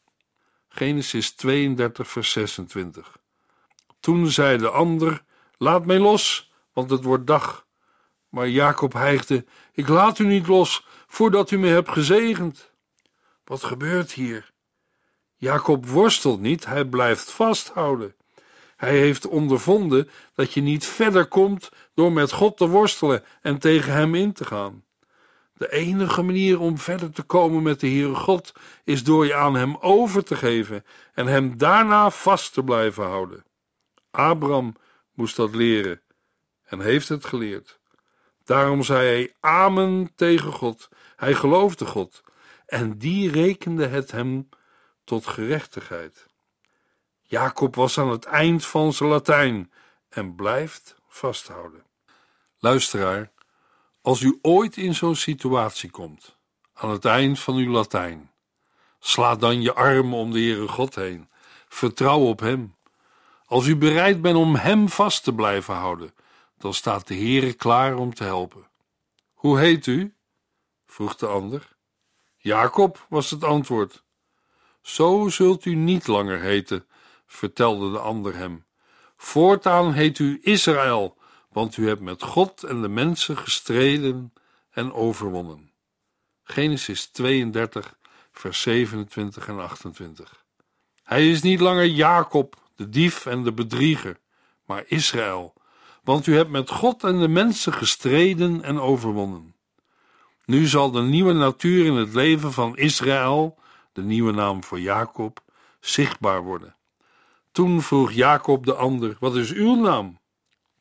Genesis 0.69 1.31
32, 1.31 2.07
vers 2.07 2.31
26. 2.31 3.17
Toen 3.99 4.27
zei 4.27 4.57
de 4.57 4.69
ander: 4.69 5.23
Laat 5.57 5.85
mij 5.85 5.99
los, 5.99 6.51
want 6.73 6.89
het 6.89 7.03
wordt 7.03 7.27
dag. 7.27 7.65
Maar 8.33 8.49
Jacob 8.49 8.93
hijgde: 8.93 9.45
Ik 9.73 9.87
laat 9.87 10.19
u 10.19 10.25
niet 10.25 10.47
los 10.47 10.85
voordat 11.07 11.51
u 11.51 11.57
me 11.57 11.67
hebt 11.67 11.89
gezegend. 11.89 12.71
Wat 13.43 13.63
gebeurt 13.63 14.11
hier? 14.11 14.51
Jacob 15.35 15.85
worstelt 15.85 16.39
niet, 16.39 16.65
hij 16.65 16.85
blijft 16.85 17.31
vasthouden. 17.31 18.15
Hij 18.75 18.97
heeft 18.97 19.27
ondervonden 19.27 20.09
dat 20.35 20.53
je 20.53 20.61
niet 20.61 20.85
verder 20.85 21.25
komt 21.25 21.69
door 21.93 22.11
met 22.11 22.31
God 22.31 22.57
te 22.57 22.67
worstelen 22.67 23.23
en 23.41 23.57
tegen 23.59 23.93
hem 23.93 24.15
in 24.15 24.33
te 24.33 24.45
gaan. 24.45 24.83
De 25.53 25.71
enige 25.71 26.21
manier 26.21 26.59
om 26.59 26.77
verder 26.77 27.11
te 27.11 27.23
komen 27.23 27.63
met 27.63 27.79
de 27.79 27.87
Heere 27.87 28.15
God 28.15 28.53
is 28.83 29.03
door 29.03 29.25
je 29.25 29.35
aan 29.35 29.55
hem 29.55 29.75
over 29.75 30.23
te 30.23 30.35
geven 30.35 30.85
en 31.13 31.27
hem 31.27 31.57
daarna 31.57 32.09
vast 32.09 32.53
te 32.53 32.63
blijven 32.63 33.03
houden. 33.03 33.45
Abraham 34.11 34.75
moest 35.13 35.35
dat 35.35 35.55
leren 35.55 36.01
en 36.63 36.79
heeft 36.79 37.09
het 37.09 37.25
geleerd. 37.25 37.81
Daarom 38.43 38.83
zei 38.83 39.07
hij 39.07 39.33
amen 39.39 40.11
tegen 40.15 40.51
God. 40.51 40.89
Hij 41.15 41.33
geloofde 41.33 41.85
God 41.85 42.23
en 42.65 42.97
die 42.97 43.31
rekende 43.31 43.87
het 43.87 44.11
hem 44.11 44.49
tot 45.03 45.27
gerechtigheid. 45.27 46.25
Jacob 47.21 47.75
was 47.75 47.97
aan 47.97 48.09
het 48.09 48.25
eind 48.25 48.65
van 48.65 48.93
zijn 48.93 49.09
Latijn 49.09 49.71
en 50.09 50.35
blijft 50.35 50.95
vasthouden. 51.07 51.83
Luisteraar, 52.59 53.31
als 54.01 54.21
u 54.21 54.39
ooit 54.41 54.77
in 54.77 54.95
zo'n 54.95 55.15
situatie 55.15 55.89
komt, 55.89 56.37
aan 56.73 56.89
het 56.89 57.05
eind 57.05 57.39
van 57.39 57.55
uw 57.55 57.71
Latijn, 57.71 58.31
sla 58.99 59.35
dan 59.35 59.61
je 59.61 59.73
armen 59.73 60.17
om 60.17 60.31
de 60.31 60.39
Heere 60.39 60.67
God 60.67 60.95
heen. 60.95 61.29
Vertrouw 61.67 62.19
op 62.19 62.39
Hem. 62.39 62.75
Als 63.45 63.67
u 63.67 63.75
bereid 63.75 64.21
bent 64.21 64.37
om 64.37 64.55
Hem 64.55 64.89
vast 64.89 65.23
te 65.23 65.33
blijven 65.33 65.73
houden, 65.73 66.13
dan 66.63 66.73
staat 66.73 67.07
de 67.07 67.15
Heere 67.15 67.53
klaar 67.53 67.95
om 67.95 68.13
te 68.13 68.23
helpen. 68.23 68.67
Hoe 69.33 69.59
heet 69.59 69.85
u? 69.85 70.15
vroeg 70.85 71.15
de 71.15 71.27
ander. 71.27 71.75
Jacob 72.37 73.05
was 73.09 73.29
het 73.29 73.43
antwoord. 73.43 74.03
Zo 74.81 75.29
zult 75.29 75.65
u 75.65 75.75
niet 75.75 76.07
langer 76.07 76.39
heten, 76.39 76.87
vertelde 77.25 77.91
de 77.91 77.99
ander 77.99 78.35
hem. 78.35 78.65
Voortaan 79.15 79.93
heet 79.93 80.19
u 80.19 80.39
Israël, 80.41 81.17
want 81.49 81.77
u 81.77 81.87
hebt 81.87 82.01
met 82.01 82.23
God 82.23 82.63
en 82.63 82.81
de 82.81 82.89
mensen 82.89 83.37
gestreden 83.37 84.33
en 84.69 84.93
overwonnen. 84.93 85.71
Genesis 86.43 87.05
32, 87.05 87.97
vers 88.31 88.61
27 88.61 89.47
en 89.47 89.59
28. 89.59 90.45
Hij 91.03 91.29
is 91.29 91.41
niet 91.41 91.59
langer 91.59 91.85
Jacob, 91.85 92.55
de 92.75 92.89
dief 92.89 93.25
en 93.25 93.43
de 93.43 93.53
bedrieger, 93.53 94.19
maar 94.65 94.83
Israël, 94.87 95.53
want 96.03 96.27
u 96.27 96.35
hebt 96.35 96.49
met 96.49 96.69
God 96.69 97.03
en 97.03 97.19
de 97.19 97.27
mensen 97.27 97.73
gestreden 97.73 98.63
en 98.63 98.79
overwonnen. 98.79 99.55
Nu 100.45 100.65
zal 100.65 100.91
de 100.91 101.01
nieuwe 101.01 101.33
natuur 101.33 101.85
in 101.85 101.93
het 101.93 102.13
leven 102.13 102.53
van 102.53 102.77
Israël, 102.77 103.57
de 103.93 104.01
nieuwe 104.01 104.31
naam 104.31 104.63
voor 104.63 104.79
Jacob, 104.79 105.43
zichtbaar 105.79 106.43
worden. 106.43 106.75
Toen 107.51 107.81
vroeg 107.81 108.11
Jacob 108.11 108.65
de 108.65 108.73
ander: 108.73 109.17
Wat 109.19 109.35
is 109.35 109.51
uw 109.51 109.75
naam? 109.75 110.19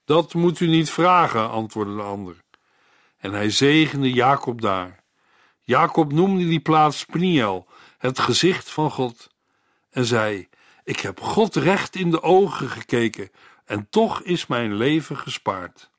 Dat 0.04 0.34
moet 0.34 0.60
u 0.60 0.66
niet 0.66 0.90
vragen, 0.90 1.50
antwoordde 1.50 1.94
de 1.94 2.02
ander. 2.02 2.42
En 3.18 3.32
hij 3.32 3.50
zegende 3.50 4.12
Jacob 4.12 4.60
daar. 4.60 5.04
Jacob 5.60 6.12
noemde 6.12 6.48
die 6.48 6.60
plaats 6.60 7.04
Pniel, 7.04 7.66
het 7.98 8.18
gezicht 8.18 8.70
van 8.70 8.90
God, 8.90 9.30
en 9.90 10.04
zei: 10.04 10.48
Ik 10.84 11.00
heb 11.00 11.20
God 11.20 11.56
recht 11.56 11.96
in 11.96 12.10
de 12.10 12.22
ogen 12.22 12.68
gekeken, 12.68 13.30
en 13.64 13.86
toch 13.90 14.22
is 14.22 14.46
mijn 14.46 14.74
leven 14.74 15.16
gespaard. 15.16 15.90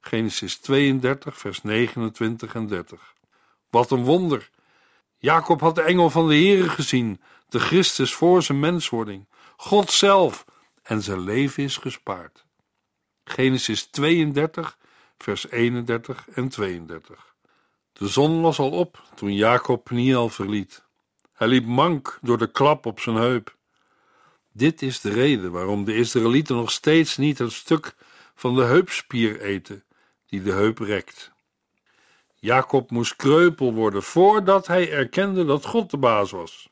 Genesis 0.00 0.56
32, 0.56 1.38
vers 1.38 1.62
29 1.62 2.54
en 2.54 2.66
30. 2.66 3.14
Wat 3.70 3.90
een 3.90 4.04
wonder! 4.04 4.50
Jacob 5.18 5.60
had 5.60 5.74
de 5.74 5.82
engel 5.82 6.10
van 6.10 6.28
de 6.28 6.34
Heere 6.34 6.68
gezien, 6.68 7.20
de 7.48 7.58
Christus 7.58 8.14
voor 8.14 8.42
zijn 8.42 8.60
menswording, 8.60 9.28
God 9.56 9.90
zelf, 9.90 10.44
en 10.82 11.02
zijn 11.02 11.20
leven 11.20 11.62
is 11.62 11.76
gespaard. 11.76 12.44
Genesis 13.24 13.86
32, 13.86 14.78
vers 15.18 15.50
31 15.50 16.28
en 16.28 16.48
32. 16.48 17.34
De 17.92 18.08
zon 18.08 18.40
was 18.40 18.58
al 18.58 18.70
op 18.70 19.02
toen 19.14 19.34
Jacob 19.34 19.84
Pniel 19.84 20.28
verliet. 20.28 20.84
Hij 21.32 21.48
liep 21.48 21.66
mank 21.66 22.18
door 22.22 22.38
de 22.38 22.50
klap 22.50 22.86
op 22.86 23.00
zijn 23.00 23.16
heup. 23.16 23.56
Dit 24.52 24.82
is 24.82 25.00
de 25.00 25.10
reden 25.10 25.52
waarom 25.52 25.84
de 25.84 25.94
Israëlieten 25.94 26.56
nog 26.56 26.70
steeds 26.70 27.16
niet 27.16 27.38
het 27.38 27.52
stuk 27.52 27.94
van 28.34 28.54
de 28.54 28.62
heupspier 28.62 29.40
eten 29.40 29.84
die 30.26 30.42
de 30.42 30.52
heup 30.52 30.78
rekt. 30.78 31.32
Jacob 32.34 32.90
moest 32.90 33.16
kreupel 33.16 33.72
worden 33.74 34.02
voordat 34.02 34.66
hij 34.66 34.92
erkende 34.92 35.44
dat 35.44 35.64
God 35.64 35.90
de 35.90 35.96
baas 35.96 36.30
was. 36.30 36.68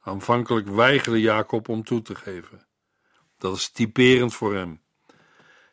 Aanvankelijk 0.00 0.68
weigerde 0.68 1.20
Jacob 1.20 1.68
om 1.68 1.84
toe 1.84 2.02
te 2.02 2.14
geven. 2.14 2.66
Dat 3.38 3.56
is 3.56 3.68
typerend 3.68 4.34
voor 4.34 4.54
hem. 4.54 4.82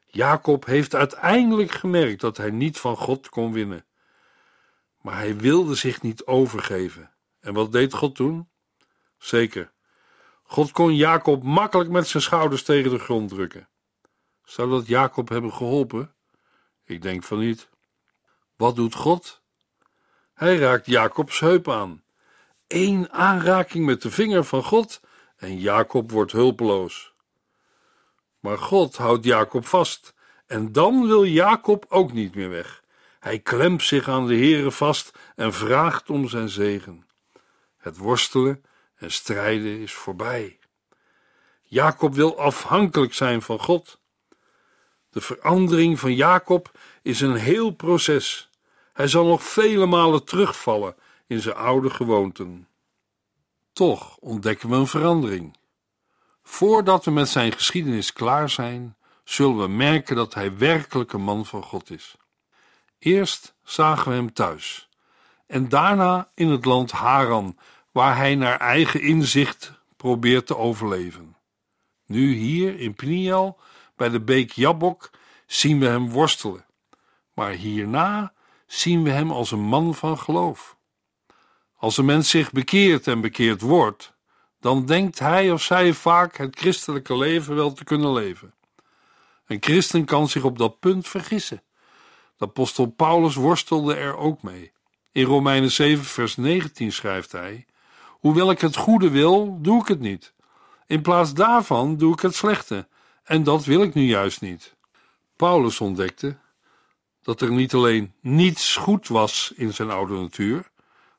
Jacob 0.06 0.66
heeft 0.66 0.96
uiteindelijk 0.96 1.72
gemerkt 1.72 2.22
dat 2.22 2.38
hij 2.38 2.52
niet 2.52 2.78
van 2.80 2.96
God 2.96 3.30
kon 3.30 3.54
winnen. 3.54 3.86
Maar 5.02 5.16
hij 5.16 5.38
wilde 5.38 5.76
zich 5.76 6.02
niet 6.02 6.26
overgeven. 6.26 7.12
En 7.40 7.54
wat 7.54 7.72
deed 7.72 7.94
God 7.94 8.16
toen? 8.16 8.50
Zeker, 9.18 9.72
God 10.50 10.72
kon 10.72 10.96
Jacob 10.96 11.44
makkelijk 11.44 11.90
met 11.90 12.08
zijn 12.08 12.24
schouders 12.24 12.64
tegen 12.64 12.92
de 12.92 13.00
grond 13.00 13.30
drukken. 13.30 13.68
Zou 14.44 14.70
dat 14.70 14.88
Jacob 14.88 15.30
hebben 15.30 15.54
geholpen? 15.54 16.14
Ik 16.86 17.02
denk 17.02 17.24
van 17.24 17.40
niet. 17.40 17.70
Wat 18.56 18.76
doet 18.76 18.96
God? 18.96 19.42
Hij 20.34 20.58
raakt 20.58 20.86
Jacobs 20.86 21.40
heup 21.40 21.70
aan. 21.70 22.04
Eén 22.68 23.12
aanraking 23.12 23.86
met 23.86 24.02
de 24.02 24.12
vinger 24.12 24.44
van 24.44 24.64
God 24.64 25.02
en 25.38 25.60
Jacob 25.60 26.12
wordt 26.12 26.32
hulpeloos. 26.32 27.14
Maar 28.40 28.58
God 28.58 28.98
houdt 28.98 29.26
Jacob 29.26 29.66
vast 29.66 30.14
en 30.46 30.72
dan 30.72 31.08
wil 31.08 31.26
Jacob 31.26 31.86
ook 31.90 32.14
niet 32.14 32.36
meer 32.36 32.50
weg. 32.50 32.84
Hij 33.20 33.40
klemt 33.40 33.84
zich 33.84 34.10
aan 34.10 34.28
de 34.28 34.36
Heere 34.36 34.72
vast 34.72 35.18
en 35.36 35.54
vraagt 35.54 36.10
om 36.10 36.28
zijn 36.28 36.50
zegen. 36.50 37.08
Het 37.78 37.98
worstelen 37.98 38.64
en 38.98 39.12
strijden 39.12 39.80
is 39.80 39.94
voorbij. 39.94 40.60
Jacob 41.62 42.14
wil 42.14 42.40
afhankelijk 42.40 43.14
zijn 43.14 43.42
van 43.42 43.60
God. 43.60 44.00
De 45.10 45.22
verandering 45.22 46.00
van 46.00 46.14
Jacob 46.14 46.72
is 47.02 47.22
een 47.22 47.36
heel 47.36 47.72
proces. 47.72 48.50
Hij 48.94 49.08
zal 49.08 49.26
nog 49.26 49.44
vele 49.44 49.86
malen 49.86 50.26
terugvallen 50.26 50.96
in 51.28 51.42
zijn 51.42 51.56
oude 51.56 51.90
gewoonten. 51.90 52.68
Toch 53.74 54.18
ontdekken 54.18 54.70
we 54.70 54.76
een 54.76 54.88
verandering. 54.88 55.58
Voordat 56.44 57.06
we 57.06 57.12
met 57.12 57.30
zijn 57.30 57.52
geschiedenis 57.52 58.14
klaar 58.14 58.50
zijn, 58.50 58.98
zullen 59.24 59.58
we 59.58 59.68
merken 59.68 60.16
dat 60.16 60.34
hij 60.34 60.58
werkelijk 60.58 61.14
een 61.14 61.22
man 61.22 61.46
van 61.46 61.64
God 61.64 61.90
is. 61.90 62.16
Eerst 63.00 63.56
zagen 63.64 64.12
we 64.12 64.18
hem 64.18 64.34
thuis 64.34 64.88
en 65.48 65.70
daarna 65.70 66.30
in 66.34 66.50
het 66.50 66.66
land 66.66 66.92
Haran, 66.92 67.58
waar 67.98 68.18
hij 68.18 68.36
naar 68.36 68.60
eigen 68.60 69.02
inzicht 69.02 69.72
probeert 69.96 70.48
te 70.48 70.58
overleven. 70.58 71.36
Nu 72.06 72.34
hier 72.34 72.80
in 72.80 72.94
Pniel, 72.94 73.60
bij 73.96 74.10
de 74.10 74.22
beek 74.22 74.52
Jabbok, 74.52 75.10
zien 75.46 75.80
we 75.80 75.86
hem 75.86 76.10
worstelen, 76.10 76.66
maar 77.34 77.52
hierna 77.52 78.34
zien 78.66 79.04
we 79.04 79.10
hem 79.10 79.32
als 79.32 79.52
een 79.52 79.62
man 79.62 79.96
van 79.96 80.18
geloof. 80.18 80.78
Als 81.76 81.98
een 81.98 82.06
mens 82.06 82.30
zich 82.30 82.52
bekeert 82.52 83.08
en 83.08 83.22
bekeerd 83.22 83.62
wordt, 83.62 84.14
dan 84.60 84.86
denkt 84.86 85.20
hij 85.20 85.52
of 85.52 85.62
zij 85.62 85.94
vaak 85.94 86.38
het 86.38 86.60
christelijke 86.60 87.18
leven 87.18 87.56
wel 87.56 87.74
te 87.74 87.84
kunnen 87.84 88.14
leven. 88.14 88.54
Een 89.46 89.64
christen 89.64 90.06
kan 90.06 90.28
zich 90.28 90.44
op 90.44 90.58
dat 90.58 90.80
punt 90.80 91.08
vergissen. 91.08 91.64
De 92.36 92.46
apostel 92.46 92.86
Paulus 92.86 93.36
worstelde 93.36 93.96
er 93.96 94.18
ook 94.18 94.42
mee. 94.42 94.72
In 95.12 95.24
Romeinen 95.24 95.72
7, 95.72 96.06
vers 96.06 96.36
19 96.36 96.92
schrijft 96.92 97.32
hij: 97.32 97.67
Hoewel 98.20 98.52
ik 98.52 98.62
het 98.62 98.76
goede 98.76 99.10
wil, 99.10 99.58
doe 99.62 99.82
ik 99.82 99.88
het 99.88 100.00
niet. 100.00 100.34
In 100.86 101.02
plaats 101.02 101.34
daarvan 101.34 101.98
doe 101.98 102.14
ik 102.14 102.20
het 102.20 102.36
slechte, 102.36 102.88
en 103.24 103.44
dat 103.44 103.66
wil 103.66 103.82
ik 103.82 103.94
nu 103.94 104.04
juist 104.04 104.42
niet. 104.42 104.76
Paulus 105.36 105.82
ontdekte 105.82 106.38
dat 107.22 107.42
er 107.42 107.52
niet 107.52 107.74
alleen 107.74 108.14
niets 108.22 108.76
goed 108.76 109.08
was 109.08 109.54
in 109.56 109.74
zijn 109.74 109.92
oude 109.92 110.14
natuur, 110.14 110.72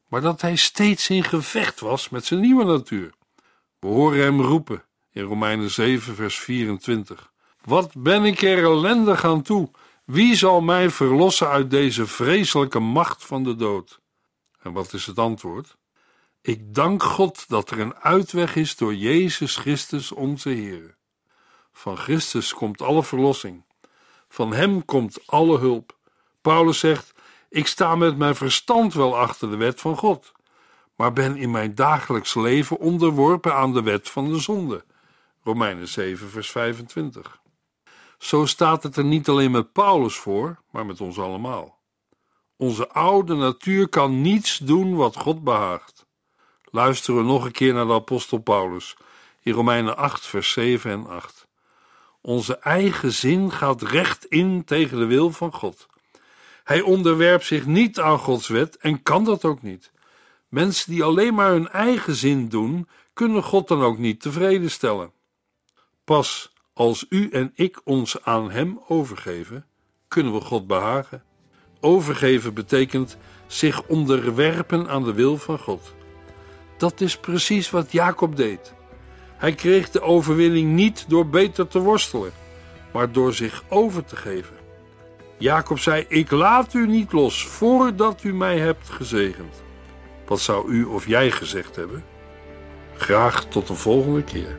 maar 0.08 0.20
dat 0.20 0.40
hij 0.40 0.56
steeds 0.56 1.08
in 1.11 1.24
gevecht 1.24 1.80
was 1.80 2.08
met 2.08 2.24
zijn 2.24 2.40
nieuwe 2.40 2.64
natuur. 2.64 3.12
We 3.78 3.87
horen 3.87 4.22
hem 4.22 4.40
roepen 4.40 4.84
in 5.12 5.22
Romeinen 5.22 5.70
7, 5.70 6.14
vers 6.14 6.38
24. 6.38 7.32
Wat 7.64 7.92
ben 7.96 8.24
ik 8.24 8.42
er 8.42 8.64
ellendig 8.64 9.24
aan 9.24 9.42
toe? 9.42 9.70
Wie 10.04 10.34
zal 10.34 10.61
mij 10.61 10.90
verlossen 10.90 11.48
uit 11.48 11.70
deze 11.70 12.06
vreselijke 12.06 12.78
macht 12.78 13.24
van 13.24 13.44
de 13.44 13.56
dood? 13.56 14.00
En 14.62 14.72
wat 14.72 14.92
is 14.92 15.06
het 15.06 15.18
antwoord? 15.18 15.76
Ik 16.40 16.74
dank 16.74 17.03
God 17.03 17.48
dat 17.48 17.70
er 17.70 17.81
een 17.81 17.94
uitweg 17.94 18.57
is 18.57 18.77
door 18.77 18.94
Jezus 18.94 19.57
Christus 19.57 20.12
onze 20.12 20.48
Heer. 20.48 20.96
Van 21.72 21.96
Christus 21.96 22.55
komt 22.55 22.83
alle 22.83 23.05
verlossing. 23.05 23.64
Van 24.29 24.53
Hem 24.53 24.85
komt 24.85 25.27
alle 25.27 25.59
hulp. 25.59 25.98
Paulus 26.40 26.79
zegt: 26.79 27.12
Ik 27.48 27.66
sta 27.66 27.94
met 27.94 28.16
mijn 28.16 28.35
verstand 28.35 28.94
wel 28.94 29.16
achter 29.16 29.51
de 29.51 29.57
wet 29.57 29.81
van 29.81 29.96
God, 29.96 30.33
maar 30.96 31.12
ben 31.12 31.37
in 31.37 31.51
mijn 31.51 31.74
dagelijks 31.74 32.35
leven 32.35 32.79
onderworpen 32.79 33.55
aan 33.55 33.72
de 33.72 33.83
wet 33.83 34.09
van 34.09 34.33
de 34.33 34.38
zonde. 34.38 34.85
Romeinen 35.42 35.88
7, 35.88 36.29
vers 36.29 36.51
25. 36.51 37.40
Zo 38.18 38.46
staat 38.46 38.83
het 38.83 38.96
er 38.96 39.05
niet 39.05 39.29
alleen 39.29 39.51
met 39.51 39.72
Paulus 39.72 40.16
voor, 40.16 40.62
maar 40.70 40.87
met 40.87 41.01
ons 41.01 41.18
allemaal. 41.18 41.79
Onze 42.57 42.88
oude 42.88 43.35
natuur 43.35 43.88
kan 43.88 44.20
niets 44.20 44.59
doen 44.59 44.94
wat 44.94 45.16
God 45.16 45.44
behaagt. 45.44 45.97
Luisteren 46.70 47.20
we 47.20 47.26
nog 47.26 47.44
een 47.44 47.52
keer 47.52 47.74
naar 47.74 47.87
de 47.87 47.92
apostel 47.92 48.38
Paulus 48.38 48.96
in 49.42 49.52
Romeinen 49.52 49.96
8, 49.96 50.26
vers 50.26 50.52
7 50.52 50.90
en 50.90 51.07
8. 51.07 51.46
Onze 52.20 52.59
eigen 52.59 53.12
zin 53.12 53.52
gaat 53.52 53.83
recht 53.83 54.24
in 54.24 54.64
tegen 54.64 54.98
de 54.98 55.07
wil 55.07 55.31
van 55.31 55.52
God. 55.52 55.87
Hij 56.64 56.81
onderwerpt 56.81 57.44
zich 57.44 57.66
niet 57.66 58.00
aan 58.00 58.18
Gods 58.18 58.48
wet 58.48 58.76
en 58.76 59.02
kan 59.02 59.24
dat 59.24 59.44
ook 59.44 59.62
niet. 59.62 59.90
Mensen 60.48 60.92
die 60.92 61.04
alleen 61.04 61.35
maar 61.35 61.50
hun 61.50 61.68
eigen 61.68 62.14
zin 62.14 62.48
doen, 62.48 62.88
kunnen 63.12 63.42
God 63.42 63.68
dan 63.68 63.83
ook 63.83 63.98
niet 63.98 64.20
tevreden 64.20 64.70
stellen. 64.70 65.12
Pas 66.04 66.52
als 66.72 67.07
u 67.09 67.28
en 67.31 67.52
ik 67.54 67.81
ons 67.85 68.22
aan 68.24 68.50
Hem 68.50 68.81
overgeven, 68.88 69.66
kunnen 70.09 70.33
we 70.33 70.40
God 70.40 70.66
behagen. 70.66 71.22
Overgeven 71.81 72.54
betekent 72.54 73.16
zich 73.46 73.87
onderwerpen 73.87 74.88
aan 74.88 75.04
de 75.04 75.12
wil 75.12 75.37
van 75.37 75.59
God. 75.59 75.94
Dat 76.79 77.01
is 77.01 77.17
precies 77.17 77.71
wat 77.71 77.93
Jacob 77.93 78.37
deed. 78.37 78.75
Hij 79.37 79.53
kreeg 79.53 79.91
de 79.91 80.01
overwinning 80.01 80.73
niet 80.73 81.05
door 81.09 81.29
beter 81.29 81.69
te 81.69 81.79
worstelen, 81.79 82.33
maar 82.93 83.12
door 83.12 83.35
zich 83.35 83.64
over 83.69 84.05
te 84.05 84.17
geven. 84.17 84.57
Jacob 85.38 85.79
zei: 85.79 86.05
Ik 86.09 86.31
laat 86.31 86.75
u 86.75 86.87
niet 86.87 87.12
los 87.12 87.47
voordat 87.47 88.23
u 88.23 88.35
mij 88.35 88.59
hebt 88.59 88.91
gezegend. 88.91 89.62
Wat 90.27 90.41
zou 90.41 90.71
u 90.71 90.85
of 90.85 91.07
jij 91.07 91.31
gezegd 91.31 91.77
hebben? 91.77 92.05
Graag 92.97 93.45
tot 93.45 93.67
de 93.67 93.75
volgende 93.75 94.25
keer. 94.25 94.59